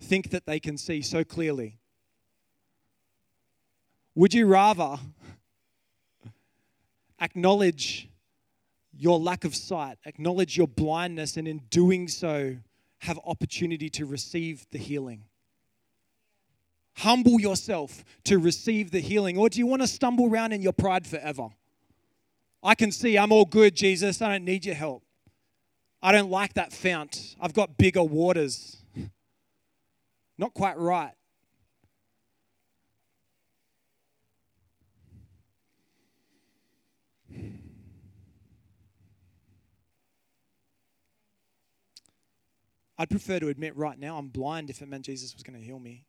think 0.00 0.30
that 0.30 0.46
they 0.46 0.58
can 0.58 0.76
see 0.76 1.02
so 1.02 1.24
clearly. 1.24 1.78
Would 4.14 4.34
you 4.34 4.46
rather 4.46 4.98
acknowledge 7.20 8.08
your 8.92 9.20
lack 9.20 9.44
of 9.44 9.54
sight, 9.54 9.98
acknowledge 10.04 10.56
your 10.56 10.66
blindness, 10.66 11.36
and 11.36 11.46
in 11.46 11.58
doing 11.70 12.08
so, 12.08 12.56
have 12.98 13.18
opportunity 13.24 13.88
to 13.90 14.06
receive 14.06 14.66
the 14.72 14.78
healing? 14.78 15.27
Humble 16.98 17.40
yourself 17.40 18.04
to 18.24 18.38
receive 18.38 18.90
the 18.90 18.98
healing, 18.98 19.38
or 19.38 19.48
do 19.48 19.60
you 19.60 19.68
want 19.68 19.82
to 19.82 19.86
stumble 19.86 20.26
around 20.26 20.52
in 20.52 20.60
your 20.60 20.72
pride 20.72 21.06
forever? 21.06 21.48
I 22.60 22.74
can 22.74 22.90
see 22.90 23.16
I'm 23.16 23.30
all 23.30 23.44
good, 23.44 23.76
Jesus. 23.76 24.20
I 24.20 24.32
don't 24.32 24.44
need 24.44 24.64
your 24.64 24.74
help. 24.74 25.04
I 26.02 26.10
don't 26.10 26.28
like 26.28 26.54
that 26.54 26.72
fount. 26.72 27.36
I've 27.40 27.54
got 27.54 27.78
bigger 27.78 28.02
waters. 28.02 28.82
Not 30.38 30.54
quite 30.54 30.76
right. 30.76 31.12
I'd 43.00 43.08
prefer 43.08 43.38
to 43.38 43.46
admit 43.46 43.76
right 43.76 43.96
now 43.96 44.18
I'm 44.18 44.26
blind 44.26 44.68
if 44.68 44.82
it 44.82 44.88
meant 44.88 45.04
Jesus 45.04 45.32
was 45.32 45.44
going 45.44 45.56
to 45.56 45.64
heal 45.64 45.78
me. 45.78 46.07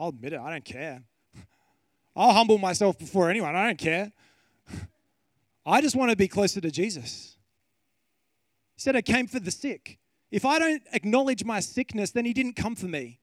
I'll 0.00 0.08
admit 0.08 0.32
it. 0.32 0.40
I 0.40 0.50
don't 0.50 0.64
care. 0.64 1.02
I'll 2.16 2.32
humble 2.32 2.56
myself 2.56 2.98
before 2.98 3.28
anyone. 3.28 3.54
I 3.54 3.66
don't 3.66 3.78
care. 3.78 4.12
I 5.66 5.82
just 5.82 5.94
want 5.94 6.10
to 6.10 6.16
be 6.16 6.26
closer 6.26 6.58
to 6.62 6.70
Jesus. 6.70 7.36
He 8.76 8.80
said, 8.80 8.96
I 8.96 9.02
came 9.02 9.26
for 9.26 9.38
the 9.38 9.50
sick. 9.50 9.98
If 10.30 10.46
I 10.46 10.58
don't 10.58 10.82
acknowledge 10.94 11.44
my 11.44 11.60
sickness, 11.60 12.12
then 12.12 12.24
He 12.24 12.32
didn't 12.32 12.56
come 12.56 12.74
for 12.74 12.86
me. 12.86 13.20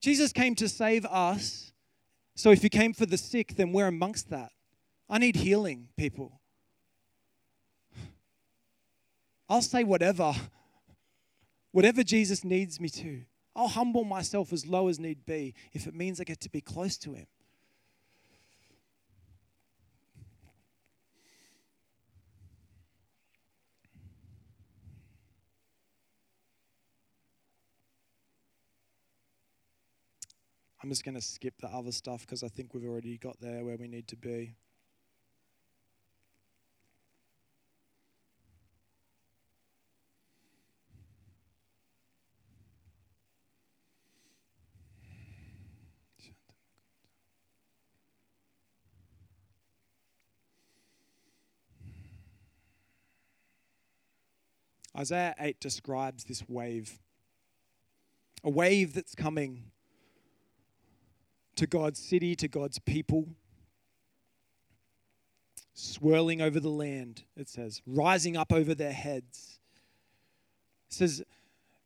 Jesus 0.00 0.32
came 0.32 0.54
to 0.54 0.68
save 0.68 1.04
us. 1.06 1.72
So 2.36 2.50
if 2.50 2.62
He 2.62 2.68
came 2.68 2.92
for 2.94 3.04
the 3.04 3.18
sick, 3.18 3.56
then 3.56 3.72
we're 3.72 3.88
amongst 3.88 4.30
that. 4.30 4.52
I 5.10 5.18
need 5.18 5.34
healing, 5.34 5.88
people. 5.96 6.40
I'll 9.48 9.60
say 9.60 9.82
whatever, 9.82 10.34
whatever 11.74 12.04
Jesus 12.04 12.44
needs 12.44 12.78
me 12.78 12.88
to. 12.88 13.22
I'll 13.56 13.66
humble 13.66 14.04
myself 14.04 14.52
as 14.52 14.64
low 14.64 14.86
as 14.86 15.00
need 15.00 15.26
be 15.26 15.54
if 15.72 15.88
it 15.88 15.94
means 15.94 16.20
I 16.20 16.24
get 16.24 16.40
to 16.42 16.48
be 16.48 16.60
close 16.60 16.96
to 16.98 17.14
Him. 17.14 17.26
I'm 30.80 30.90
just 30.90 31.04
going 31.04 31.16
to 31.16 31.20
skip 31.20 31.54
the 31.60 31.68
other 31.68 31.90
stuff 31.90 32.20
because 32.20 32.44
I 32.44 32.48
think 32.48 32.72
we've 32.72 32.84
already 32.84 33.18
got 33.18 33.40
there 33.40 33.64
where 33.64 33.76
we 33.76 33.88
need 33.88 34.06
to 34.08 34.16
be. 34.16 34.54
Isaiah 54.96 55.34
8 55.38 55.60
describes 55.60 56.24
this 56.24 56.42
wave. 56.48 56.98
A 58.42 58.50
wave 58.50 58.94
that's 58.94 59.14
coming 59.14 59.64
to 61.56 61.66
God's 61.66 61.98
city, 61.98 62.34
to 62.36 62.48
God's 62.48 62.78
people, 62.78 63.28
swirling 65.72 66.40
over 66.40 66.60
the 66.60 66.70
land, 66.70 67.24
it 67.36 67.48
says, 67.48 67.82
rising 67.86 68.36
up 68.36 68.52
over 68.52 68.74
their 68.74 68.92
heads. 68.92 69.58
It 70.88 70.94
says, 70.94 71.22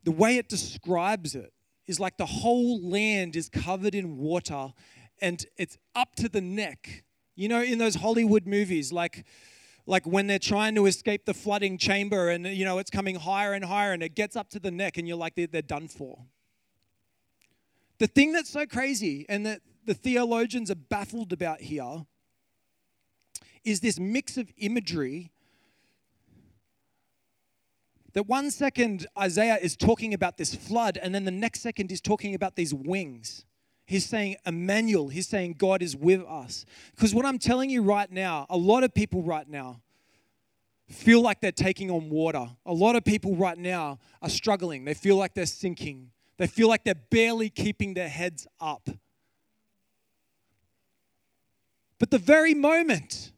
the 0.05 0.11
way 0.11 0.37
it 0.37 0.49
describes 0.49 1.35
it 1.35 1.53
is 1.87 1.99
like 1.99 2.18
the 2.18 2.27
whole 2.27 2.81
land 2.81 3.37
is 3.37 3.49
covered 3.49 3.94
in 3.94 4.18
water 4.18 4.73
and 5.21 5.44
it's 5.57 5.79
up 5.94 6.14
to 6.16 6.29
the 6.29 6.40
neck. 6.40 7.05
You 7.35 7.49
know, 7.49 7.62
in 7.62 7.79
those 7.79 7.97
Hollywood 7.97 8.47
movies, 8.47 8.92
like, 8.92 9.25
like 9.88 10.07
when 10.07 10.27
they're 10.27 10.38
trying 10.38 10.74
to 10.74 10.85
escape 10.85 11.24
the 11.24 11.33
flooding 11.33 11.79
chamber 11.79 12.29
and, 12.29 12.46
you 12.46 12.64
know, 12.64 12.79
it's 12.79 12.90
coming 12.90 13.16
higher 13.16 13.55
and 13.55 13.64
higher 13.64 13.92
and 13.92 14.03
it 14.03 14.14
gets 14.14 14.37
up 14.37 14.51
to 14.51 14.61
the 14.61 14.70
neck 14.70 14.98
and 14.98 15.09
you're 15.09 15.16
like, 15.16 15.35
they're, 15.35 15.46
they're 15.46 15.62
done 15.62 15.88
for. 15.88 16.27
The 17.98 18.07
thing 18.07 18.33
that's 18.33 18.51
so 18.51 18.66
crazy 18.66 19.24
and 19.31 19.46
that 19.46 19.62
the 19.87 19.94
theologians 19.94 20.70
are 20.70 20.77
baffled 20.77 21.33
about 21.33 21.62
here 21.62 22.05
is 23.64 23.81
this 23.81 23.98
mix 23.98 24.37
of 24.37 24.53
imagery 24.59 25.33
that 28.12 28.27
one 28.27 28.51
second 28.51 29.07
Isaiah 29.18 29.59
is 29.61 29.74
talking 29.77 30.12
about 30.12 30.37
this 30.37 30.55
flood, 30.55 30.98
and 31.01 31.14
then 31.14 31.24
the 31.24 31.31
next 31.31 31.61
second 31.61 31.90
is 31.92 32.01
talking 32.01 32.35
about 32.35 32.57
these 32.57 32.74
wings. 32.74 33.46
He's 33.88 34.05
saying 34.05 34.37
Emmanuel, 34.44 35.09
he's 35.09 35.27
saying 35.27 35.55
God 35.57 35.81
is 35.83 35.96
with 35.96 36.20
us. 36.29 36.66
Because 36.94 37.14
what 37.14 37.24
I'm 37.24 37.38
telling 37.38 37.70
you 37.70 37.81
right 37.81 38.12
now, 38.12 38.44
a 38.51 38.57
lot 38.57 38.85
of 38.85 38.92
people 38.92 39.22
right 39.22 39.48
now 39.48 39.81
feel 40.90 41.22
like 41.22 41.40
they're 41.40 41.51
taking 41.53 41.90
on 41.90 42.11
water. 42.11 42.51
A 42.66 42.72
lot 42.74 42.96
of 42.96 43.05
people 43.05 43.35
right 43.35 43.57
now 43.57 43.98
are 44.20 44.29
struggling. 44.29 44.85
They 44.85 44.92
feel 44.92 45.16
like 45.16 45.33
they're 45.33 45.46
sinking. 45.46 46.11
They 46.37 46.46
feel 46.46 46.68
like 46.68 46.85
they're 46.85 46.96
barely 47.09 47.48
keeping 47.48 47.94
their 47.94 48.11
heads 48.11 48.46
up. 48.61 48.90
But 51.98 52.11
the 52.11 52.18
very 52.18 52.53
moment 52.53 53.33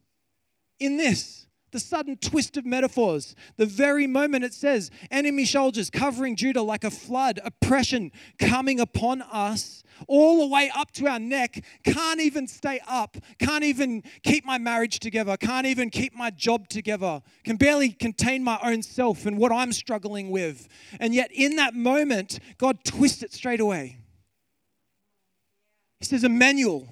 in 0.80 0.96
this, 0.96 1.39
the 1.72 1.80
sudden 1.80 2.16
twist 2.16 2.56
of 2.56 2.66
metaphors, 2.66 3.34
the 3.56 3.66
very 3.66 4.06
moment 4.06 4.44
it 4.44 4.54
says, 4.54 4.90
enemy 5.10 5.44
soldiers 5.44 5.90
covering 5.90 6.36
Judah 6.36 6.62
like 6.62 6.84
a 6.84 6.90
flood, 6.90 7.40
oppression 7.44 8.12
coming 8.38 8.80
upon 8.80 9.22
us, 9.22 9.82
all 10.08 10.40
the 10.40 10.46
way 10.46 10.70
up 10.74 10.90
to 10.92 11.06
our 11.06 11.18
neck, 11.18 11.64
can't 11.84 12.20
even 12.20 12.46
stay 12.46 12.80
up, 12.88 13.16
can't 13.38 13.64
even 13.64 14.02
keep 14.22 14.44
my 14.44 14.58
marriage 14.58 14.98
together, 14.98 15.36
can't 15.36 15.66
even 15.66 15.90
keep 15.90 16.14
my 16.14 16.30
job 16.30 16.68
together, 16.68 17.22
can 17.44 17.56
barely 17.56 17.90
contain 17.90 18.42
my 18.42 18.58
own 18.62 18.82
self 18.82 19.26
and 19.26 19.38
what 19.38 19.52
I'm 19.52 19.72
struggling 19.72 20.30
with. 20.30 20.68
And 20.98 21.14
yet, 21.14 21.30
in 21.32 21.56
that 21.56 21.74
moment, 21.74 22.38
God 22.58 22.84
twists 22.84 23.22
it 23.22 23.32
straight 23.32 23.60
away. 23.60 23.98
He 26.00 26.06
says, 26.06 26.24
Emmanuel 26.24 26.88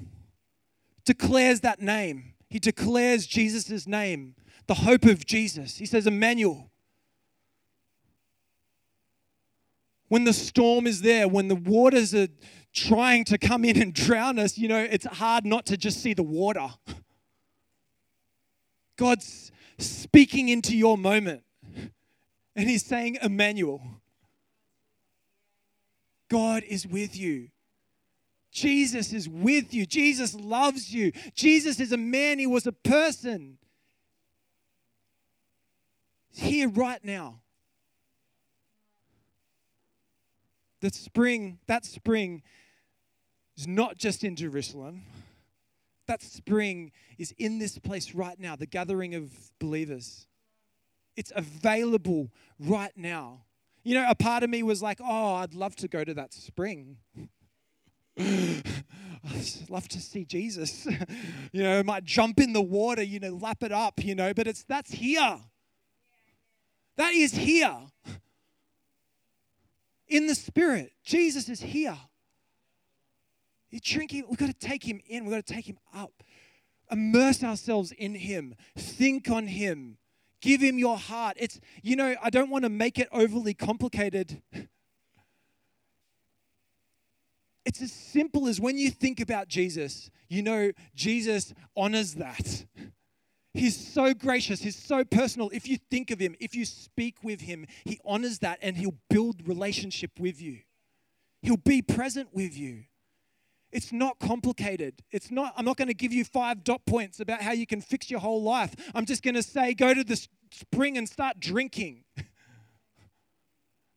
declares 1.04 1.60
that 1.60 1.80
name. 1.80 2.34
He 2.50 2.58
declares 2.58 3.26
Jesus' 3.26 3.86
name, 3.86 4.34
the 4.68 4.74
hope 4.74 5.04
of 5.04 5.26
Jesus. 5.26 5.76
He 5.76 5.86
says, 5.86 6.06
Emmanuel. 6.06 6.70
When 10.08 10.24
the 10.24 10.32
storm 10.32 10.86
is 10.86 11.02
there, 11.02 11.26
when 11.26 11.48
the 11.48 11.56
waters 11.56 12.14
are 12.14 12.28
trying 12.72 13.24
to 13.24 13.38
come 13.38 13.64
in 13.64 13.80
and 13.80 13.92
drown 13.92 14.38
us, 14.38 14.56
you 14.56 14.68
know, 14.68 14.78
it's 14.78 15.06
hard 15.06 15.44
not 15.44 15.66
to 15.66 15.76
just 15.76 16.02
see 16.02 16.14
the 16.14 16.22
water. 16.22 16.68
God's 18.96 19.50
speaking 19.78 20.48
into 20.48 20.76
your 20.76 20.96
moment, 20.96 21.42
and 22.54 22.68
He's 22.68 22.84
saying, 22.84 23.18
Emmanuel. 23.22 23.82
God 26.28 26.62
is 26.68 26.86
with 26.86 27.16
you. 27.16 27.48
Jesus 28.50 29.12
is 29.12 29.28
with 29.28 29.72
you. 29.72 29.86
Jesus 29.86 30.34
loves 30.34 30.92
you. 30.92 31.12
Jesus 31.34 31.80
is 31.80 31.92
a 31.92 31.96
man, 31.96 32.38
he 32.38 32.46
was 32.46 32.66
a 32.66 32.72
person. 32.72 33.58
Here 36.30 36.68
right 36.68 37.02
now. 37.04 37.40
The 40.80 40.90
spring, 40.90 41.58
that 41.66 41.84
spring 41.84 42.42
is 43.56 43.66
not 43.66 43.98
just 43.98 44.22
in 44.22 44.36
Jerusalem. 44.36 45.02
That 46.06 46.22
spring 46.22 46.92
is 47.18 47.34
in 47.38 47.58
this 47.58 47.78
place 47.78 48.14
right 48.14 48.38
now, 48.38 48.56
the 48.56 48.66
gathering 48.66 49.14
of 49.14 49.32
believers. 49.58 50.26
It's 51.16 51.32
available 51.34 52.30
right 52.60 52.92
now. 52.96 53.42
You 53.82 53.94
know, 53.94 54.06
a 54.08 54.14
part 54.14 54.42
of 54.42 54.50
me 54.50 54.62
was 54.62 54.82
like, 54.82 55.00
oh, 55.02 55.34
I'd 55.34 55.54
love 55.54 55.74
to 55.76 55.88
go 55.88 56.04
to 56.04 56.14
that 56.14 56.32
spring. 56.32 56.98
I'd 58.18 58.62
love 59.68 59.88
to 59.88 60.00
see 60.00 60.24
Jesus. 60.24 60.86
you 61.52 61.62
know, 61.62 61.82
might 61.82 62.04
jump 62.04 62.38
in 62.40 62.52
the 62.52 62.62
water, 62.62 63.02
you 63.02 63.18
know, 63.18 63.30
lap 63.30 63.62
it 63.62 63.72
up, 63.72 64.02
you 64.04 64.14
know, 64.14 64.32
but 64.32 64.46
it's 64.46 64.64
that's 64.64 64.92
here. 64.92 65.38
That 66.98 67.14
is 67.14 67.32
here. 67.32 67.74
In 70.08 70.26
the 70.26 70.34
spirit. 70.34 70.92
Jesus 71.04 71.48
is 71.48 71.60
here. 71.60 71.96
You're 73.70 73.80
drinking, 73.82 74.24
we've 74.28 74.38
got 74.38 74.48
to 74.48 74.52
take 74.52 74.82
him 74.84 75.00
in, 75.06 75.24
we've 75.24 75.32
got 75.32 75.46
to 75.46 75.54
take 75.54 75.66
him 75.66 75.78
up. 75.94 76.24
Immerse 76.90 77.44
ourselves 77.44 77.92
in 77.92 78.16
him. 78.16 78.54
Think 78.76 79.30
on 79.30 79.46
him. 79.46 79.98
Give 80.40 80.60
him 80.60 80.76
your 80.78 80.96
heart. 80.96 81.36
It's, 81.38 81.60
you 81.82 81.94
know, 81.94 82.16
I 82.22 82.30
don't 82.30 82.50
want 82.50 82.64
to 82.64 82.70
make 82.70 82.98
it 82.98 83.08
overly 83.12 83.54
complicated. 83.54 84.42
It's 87.64 87.80
as 87.80 87.92
simple 87.92 88.48
as 88.48 88.60
when 88.60 88.76
you 88.76 88.90
think 88.90 89.20
about 89.20 89.46
Jesus, 89.46 90.10
you 90.28 90.42
know, 90.42 90.72
Jesus 90.96 91.54
honors 91.76 92.14
that. 92.14 92.64
He's 93.58 93.76
so 93.76 94.14
gracious, 94.14 94.62
he's 94.62 94.76
so 94.76 95.04
personal. 95.04 95.50
If 95.52 95.68
you 95.68 95.78
think 95.90 96.12
of 96.12 96.20
him, 96.20 96.36
if 96.38 96.54
you 96.54 96.64
speak 96.64 97.24
with 97.24 97.40
him, 97.40 97.66
he 97.84 97.98
honors 98.04 98.38
that 98.38 98.60
and 98.62 98.76
he'll 98.76 98.94
build 99.10 99.48
relationship 99.48 100.12
with 100.20 100.40
you. 100.40 100.60
He'll 101.42 101.56
be 101.56 101.82
present 101.82 102.28
with 102.32 102.56
you. 102.56 102.84
It's 103.72 103.92
not 103.92 104.20
complicated. 104.20 105.02
It's 105.10 105.32
not 105.32 105.54
I'm 105.56 105.64
not 105.64 105.76
going 105.76 105.88
to 105.88 105.94
give 105.94 106.12
you 106.12 106.24
5 106.24 106.62
dot 106.62 106.86
points 106.86 107.18
about 107.18 107.42
how 107.42 107.50
you 107.50 107.66
can 107.66 107.80
fix 107.80 108.08
your 108.08 108.20
whole 108.20 108.44
life. 108.44 108.76
I'm 108.94 109.04
just 109.04 109.24
going 109.24 109.34
to 109.34 109.42
say 109.42 109.74
go 109.74 109.92
to 109.92 110.04
the 110.04 110.24
spring 110.52 110.96
and 110.96 111.08
start 111.08 111.40
drinking. 111.40 112.04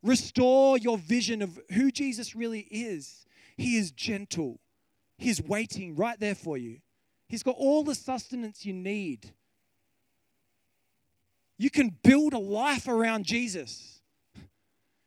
Restore 0.04 0.80
your 0.80 0.98
vision 0.98 1.44
of 1.44 1.60
who 1.74 1.92
Jesus 1.92 2.36
really 2.36 2.62
is. 2.72 3.28
He 3.58 3.78
is 3.78 3.92
gentle. 3.92 4.60
He's 5.20 5.40
waiting 5.40 5.96
right 5.96 6.20
there 6.20 6.34
for 6.34 6.58
you. 6.58 6.80
He's 7.30 7.44
got 7.44 7.56
all 7.60 7.84
the 7.84 7.94
sustenance 7.94 8.66
you 8.66 8.74
need. 8.74 9.34
You 11.62 11.70
can 11.70 11.96
build 12.02 12.34
a 12.34 12.40
life 12.40 12.88
around 12.88 13.24
Jesus. 13.24 14.02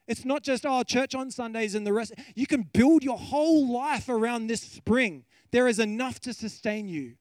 It's 0.06 0.24
not 0.24 0.44
just, 0.44 0.64
oh, 0.64 0.84
church 0.84 1.12
on 1.12 1.32
Sundays 1.32 1.74
and 1.74 1.84
the 1.84 1.92
rest. 1.92 2.14
You 2.36 2.46
can 2.46 2.62
build 2.62 3.02
your 3.02 3.18
whole 3.18 3.66
life 3.66 4.08
around 4.08 4.46
this 4.46 4.60
spring. 4.60 5.24
There 5.50 5.66
is 5.66 5.80
enough 5.80 6.20
to 6.20 6.32
sustain 6.32 6.86
you. 6.86 7.14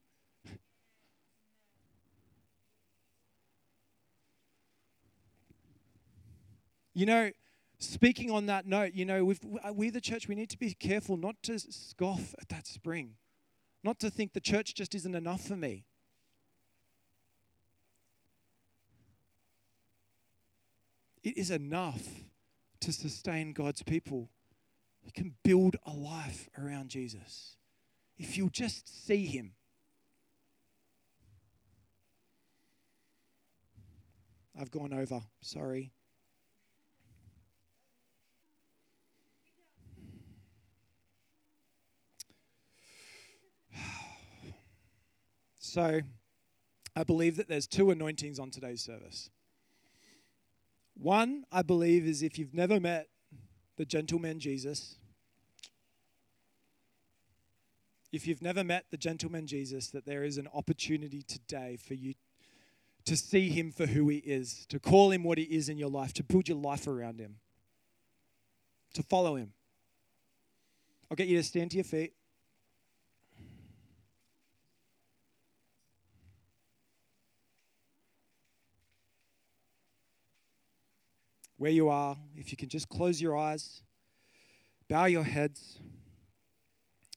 You 6.93 7.07
know, 7.07 7.31
speaking 7.79 8.29
on 8.29 8.45
that 8.45 8.67
note, 8.67 8.93
you 8.93 9.03
know, 9.03 9.33
we 9.73 9.89
the 9.89 9.99
church, 9.99 10.27
we 10.27 10.35
need 10.35 10.51
to 10.51 10.59
be 10.59 10.75
careful 10.75 11.17
not 11.17 11.37
to 11.41 11.57
scoff 11.57 12.35
at 12.39 12.49
that 12.49 12.67
spring, 12.67 13.15
not 13.83 13.99
to 14.01 14.11
think 14.11 14.33
the 14.33 14.39
church 14.39 14.75
just 14.75 14.93
isn't 14.93 15.15
enough 15.15 15.41
for 15.41 15.55
me. 15.55 15.85
It 21.23 21.37
is 21.37 21.51
enough 21.51 22.03
to 22.81 22.91
sustain 22.91 23.53
God's 23.53 23.81
people. 23.81 24.29
You 25.03 25.11
can 25.11 25.35
build 25.43 25.77
a 25.85 25.91
life 25.91 26.49
around 26.57 26.89
Jesus 26.89 27.55
if 28.17 28.37
you'll 28.37 28.49
just 28.49 29.05
see 29.05 29.25
Him. 29.25 29.53
I've 34.59 34.71
gone 34.71 34.93
over, 34.93 35.21
sorry. 35.41 35.91
So, 45.65 46.01
I 46.95 47.03
believe 47.03 47.37
that 47.37 47.47
there's 47.47 47.65
two 47.65 47.89
anointings 47.89 48.37
on 48.37 48.51
today's 48.51 48.83
service. 48.83 49.31
One, 50.95 51.45
I 51.51 51.61
believe, 51.61 52.05
is 52.05 52.21
if 52.21 52.37
you've 52.37 52.53
never 52.53 52.79
met 52.79 53.07
the 53.77 53.85
gentleman 53.85 54.39
Jesus, 54.39 54.95
if 58.11 58.27
you've 58.27 58.43
never 58.43 58.63
met 58.63 58.85
the 58.91 58.97
gentleman 58.97 59.47
Jesus, 59.47 59.87
that 59.87 60.05
there 60.05 60.23
is 60.23 60.37
an 60.37 60.47
opportunity 60.53 61.23
today 61.23 61.77
for 61.77 61.95
you 61.95 62.13
to 63.05 63.17
see 63.17 63.49
him 63.49 63.71
for 63.71 63.87
who 63.87 64.07
he 64.09 64.17
is, 64.17 64.65
to 64.69 64.79
call 64.79 65.11
him 65.11 65.23
what 65.23 65.37
he 65.37 65.43
is 65.45 65.67
in 65.67 65.77
your 65.77 65.89
life, 65.89 66.13
to 66.13 66.23
build 66.23 66.47
your 66.47 66.57
life 66.57 66.87
around 66.87 67.19
him, 67.19 67.37
to 68.93 69.03
follow 69.03 69.35
him. 69.35 69.53
I'll 71.09 71.15
get 71.15 71.27
you 71.27 71.37
to 71.37 71.43
stand 71.43 71.71
to 71.71 71.77
your 71.77 71.83
feet. 71.83 72.13
Where 81.57 81.71
you 81.71 81.89
are, 81.89 82.17
if 82.35 82.51
you 82.51 82.57
can 82.57 82.69
just 82.69 82.89
close 82.89 83.21
your 83.21 83.37
eyes, 83.37 83.81
bow 84.89 85.05
your 85.05 85.23
heads. 85.23 85.79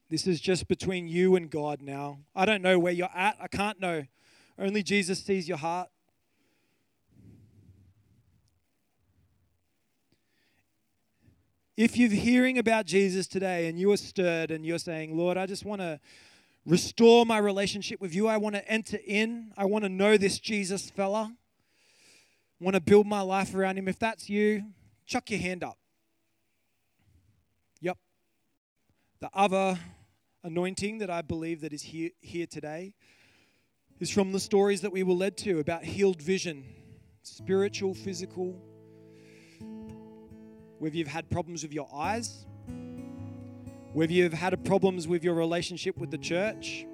This 0.09 0.27
is 0.27 0.41
just 0.41 0.69
between 0.69 1.09
you 1.09 1.35
and 1.35 1.51
God 1.51 1.83
now. 1.83 2.21
I 2.35 2.45
don't 2.45 2.63
know 2.63 2.79
where 2.79 2.93
you're 2.93 3.11
at. 3.15 3.37
I 3.41 3.49
can't 3.49 3.81
know. 3.81 4.05
Only 4.59 4.83
Jesus 4.83 5.23
sees 5.23 5.49
your 5.49 5.59
heart. 5.59 5.89
If 11.77 11.99
you're 11.99 12.09
hearing 12.09 12.57
about 12.57 12.87
Jesus 12.87 13.27
today 13.27 13.69
and 13.69 13.79
you 13.79 13.93
are 13.93 13.99
stirred 13.99 14.51
and 14.51 14.65
you're 14.65 14.79
saying, 14.79 15.15
Lord, 15.15 15.37
I 15.37 15.45
just 15.45 15.67
want 15.67 15.83
to 15.83 16.01
restore 16.65 17.27
my 17.27 17.37
relationship 17.37 18.01
with 18.01 18.15
you, 18.15 18.29
I 18.29 18.39
want 18.39 18.55
to 18.55 18.67
enter 18.67 18.99
in, 19.07 19.53
I 19.59 19.67
want 19.67 19.85
to 19.85 19.91
know 19.91 20.17
this 20.17 20.39
Jesus 20.39 20.89
fella 20.89 21.35
want 22.61 22.75
to 22.75 22.81
build 22.81 23.07
my 23.07 23.21
life 23.21 23.55
around 23.55 23.79
him. 23.79 23.89
If 23.89 23.99
that's 23.99 24.29
you, 24.29 24.65
chuck 25.07 25.31
your 25.31 25.41
hand 25.41 25.63
up. 25.63 25.79
Yep. 27.81 27.99
The 29.21 29.31
other 29.35 29.79
anointing 30.43 30.99
that 30.99 31.11
I 31.11 31.23
believe 31.23 31.61
that 31.63 31.73
is 31.73 31.83
here, 31.83 32.11
here 32.21 32.47
today 32.47 32.95
is 34.01 34.11
from 34.11 34.33
the 34.33 34.41
stories 34.41 34.81
that 34.83 34.93
we 34.93 35.03
were 35.03 35.15
led 35.15 35.37
to 35.39 35.59
about 35.59 35.85
healed 35.85 36.23
vision, 36.23 36.65
spiritual, 37.23 37.95
physical. 37.95 38.61
Whether 40.79 40.97
you've 40.97 41.09
had 41.09 41.31
problems 41.31 41.63
with 41.63 41.73
your 41.73 41.89
eyes, 41.93 42.47
whether 43.93 44.13
you've 44.13 44.35
had 44.35 44.63
problems 44.65 45.09
with 45.09 45.25
your 45.25 45.35
relationship 45.35 45.97
with 45.97 46.11
the 46.11 46.19
church, 46.19 46.87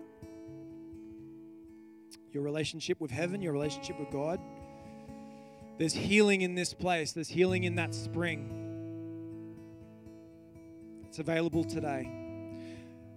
your 2.31 2.43
relationship 2.43 3.01
with 3.01 3.11
heaven, 3.11 3.43
your 3.43 3.53
relationship 3.53 3.99
with 3.99 4.11
God 4.11 4.41
there's 5.83 5.95
healing 5.95 6.43
in 6.43 6.55
this 6.55 6.73
place, 6.73 7.11
there's 7.11 7.27
healing 7.27 7.65
in 7.65 7.75
that 7.75 7.93
spring. 7.93 8.49
It's 11.09 11.19
available 11.19 11.65
today. 11.65 12.09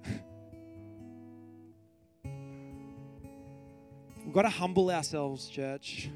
We've 4.26 4.34
got 4.34 4.42
to 4.42 4.50
humble 4.50 4.90
ourselves, 4.90 5.48
church. 5.48 6.10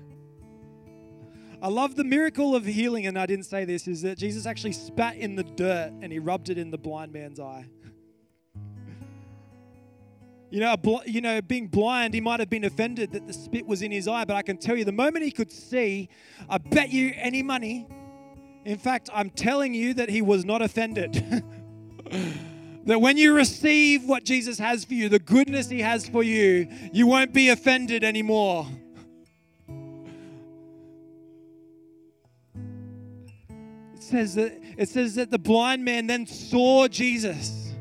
I 1.61 1.67
love 1.67 1.93
the 1.93 2.03
miracle 2.03 2.55
of 2.55 2.65
healing, 2.65 3.05
and 3.05 3.19
I 3.19 3.27
didn't 3.27 3.45
say 3.45 3.63
this, 3.63 3.87
is 3.87 4.01
that 4.01 4.17
Jesus 4.17 4.47
actually 4.47 4.73
spat 4.73 5.17
in 5.17 5.35
the 5.35 5.43
dirt 5.43 5.91
and 6.01 6.11
he 6.11 6.17
rubbed 6.17 6.49
it 6.49 6.57
in 6.57 6.71
the 6.71 6.79
blind 6.79 7.13
man's 7.13 7.39
eye. 7.39 7.67
You 10.49 10.61
know, 10.61 11.01
you 11.05 11.21
know, 11.21 11.41
being 11.41 11.67
blind, 11.67 12.15
he 12.15 12.21
might 12.21 12.39
have 12.39 12.49
been 12.49 12.63
offended 12.63 13.11
that 13.11 13.27
the 13.27 13.33
spit 13.33 13.67
was 13.67 13.83
in 13.83 13.91
his 13.91 14.07
eye, 14.07 14.25
but 14.25 14.35
I 14.35 14.41
can 14.41 14.57
tell 14.57 14.75
you, 14.75 14.83
the 14.83 14.91
moment 14.91 15.23
he 15.23 15.31
could 15.31 15.51
see, 15.51 16.09
I 16.49 16.57
bet 16.57 16.89
you 16.89 17.13
any 17.15 17.43
money. 17.43 17.87
In 18.65 18.77
fact, 18.77 19.09
I'm 19.13 19.29
telling 19.29 19.73
you 19.73 19.93
that 19.95 20.09
he 20.09 20.21
was 20.23 20.45
not 20.45 20.63
offended. 20.63 21.13
that 22.85 22.99
when 22.99 23.17
you 23.17 23.35
receive 23.35 24.05
what 24.05 24.23
Jesus 24.23 24.57
has 24.57 24.85
for 24.85 24.95
you, 24.95 25.07
the 25.07 25.19
goodness 25.19 25.69
he 25.69 25.81
has 25.81 26.09
for 26.09 26.23
you, 26.23 26.67
you 26.91 27.05
won't 27.05 27.31
be 27.31 27.49
offended 27.49 28.03
anymore. 28.03 28.65
It's 33.93 34.09
says 34.09 34.33
that 34.33 34.59
it 34.77 34.89
says 34.89 35.15
that 35.15 35.29
the 35.29 35.37
blind 35.37 35.85
man 35.85 36.07
then 36.07 36.25
saw 36.25 36.87
Jesus. 36.87 37.73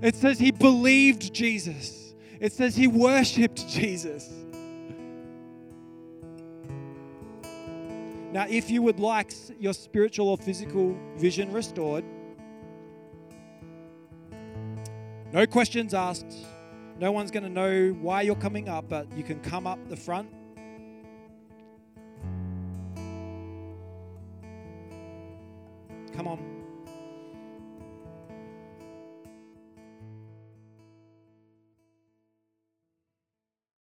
It 0.00 0.14
says 0.14 0.38
he 0.38 0.52
believed 0.52 1.34
Jesus. 1.34 1.97
It 2.40 2.52
says 2.52 2.76
he 2.76 2.86
worshiped 2.86 3.68
Jesus. 3.68 4.30
Now, 8.30 8.46
if 8.48 8.70
you 8.70 8.82
would 8.82 9.00
like 9.00 9.32
your 9.58 9.72
spiritual 9.72 10.28
or 10.28 10.36
physical 10.36 10.96
vision 11.16 11.50
restored, 11.50 12.04
no 15.32 15.46
questions 15.46 15.94
asked. 15.94 16.34
No 16.98 17.12
one's 17.12 17.30
going 17.30 17.44
to 17.44 17.48
know 17.48 17.90
why 18.00 18.22
you're 18.22 18.34
coming 18.34 18.68
up, 18.68 18.88
but 18.88 19.06
you 19.16 19.22
can 19.22 19.40
come 19.40 19.66
up 19.66 19.78
the 19.88 19.96
front. 19.96 20.28
Come 26.14 26.26
on. 26.26 26.57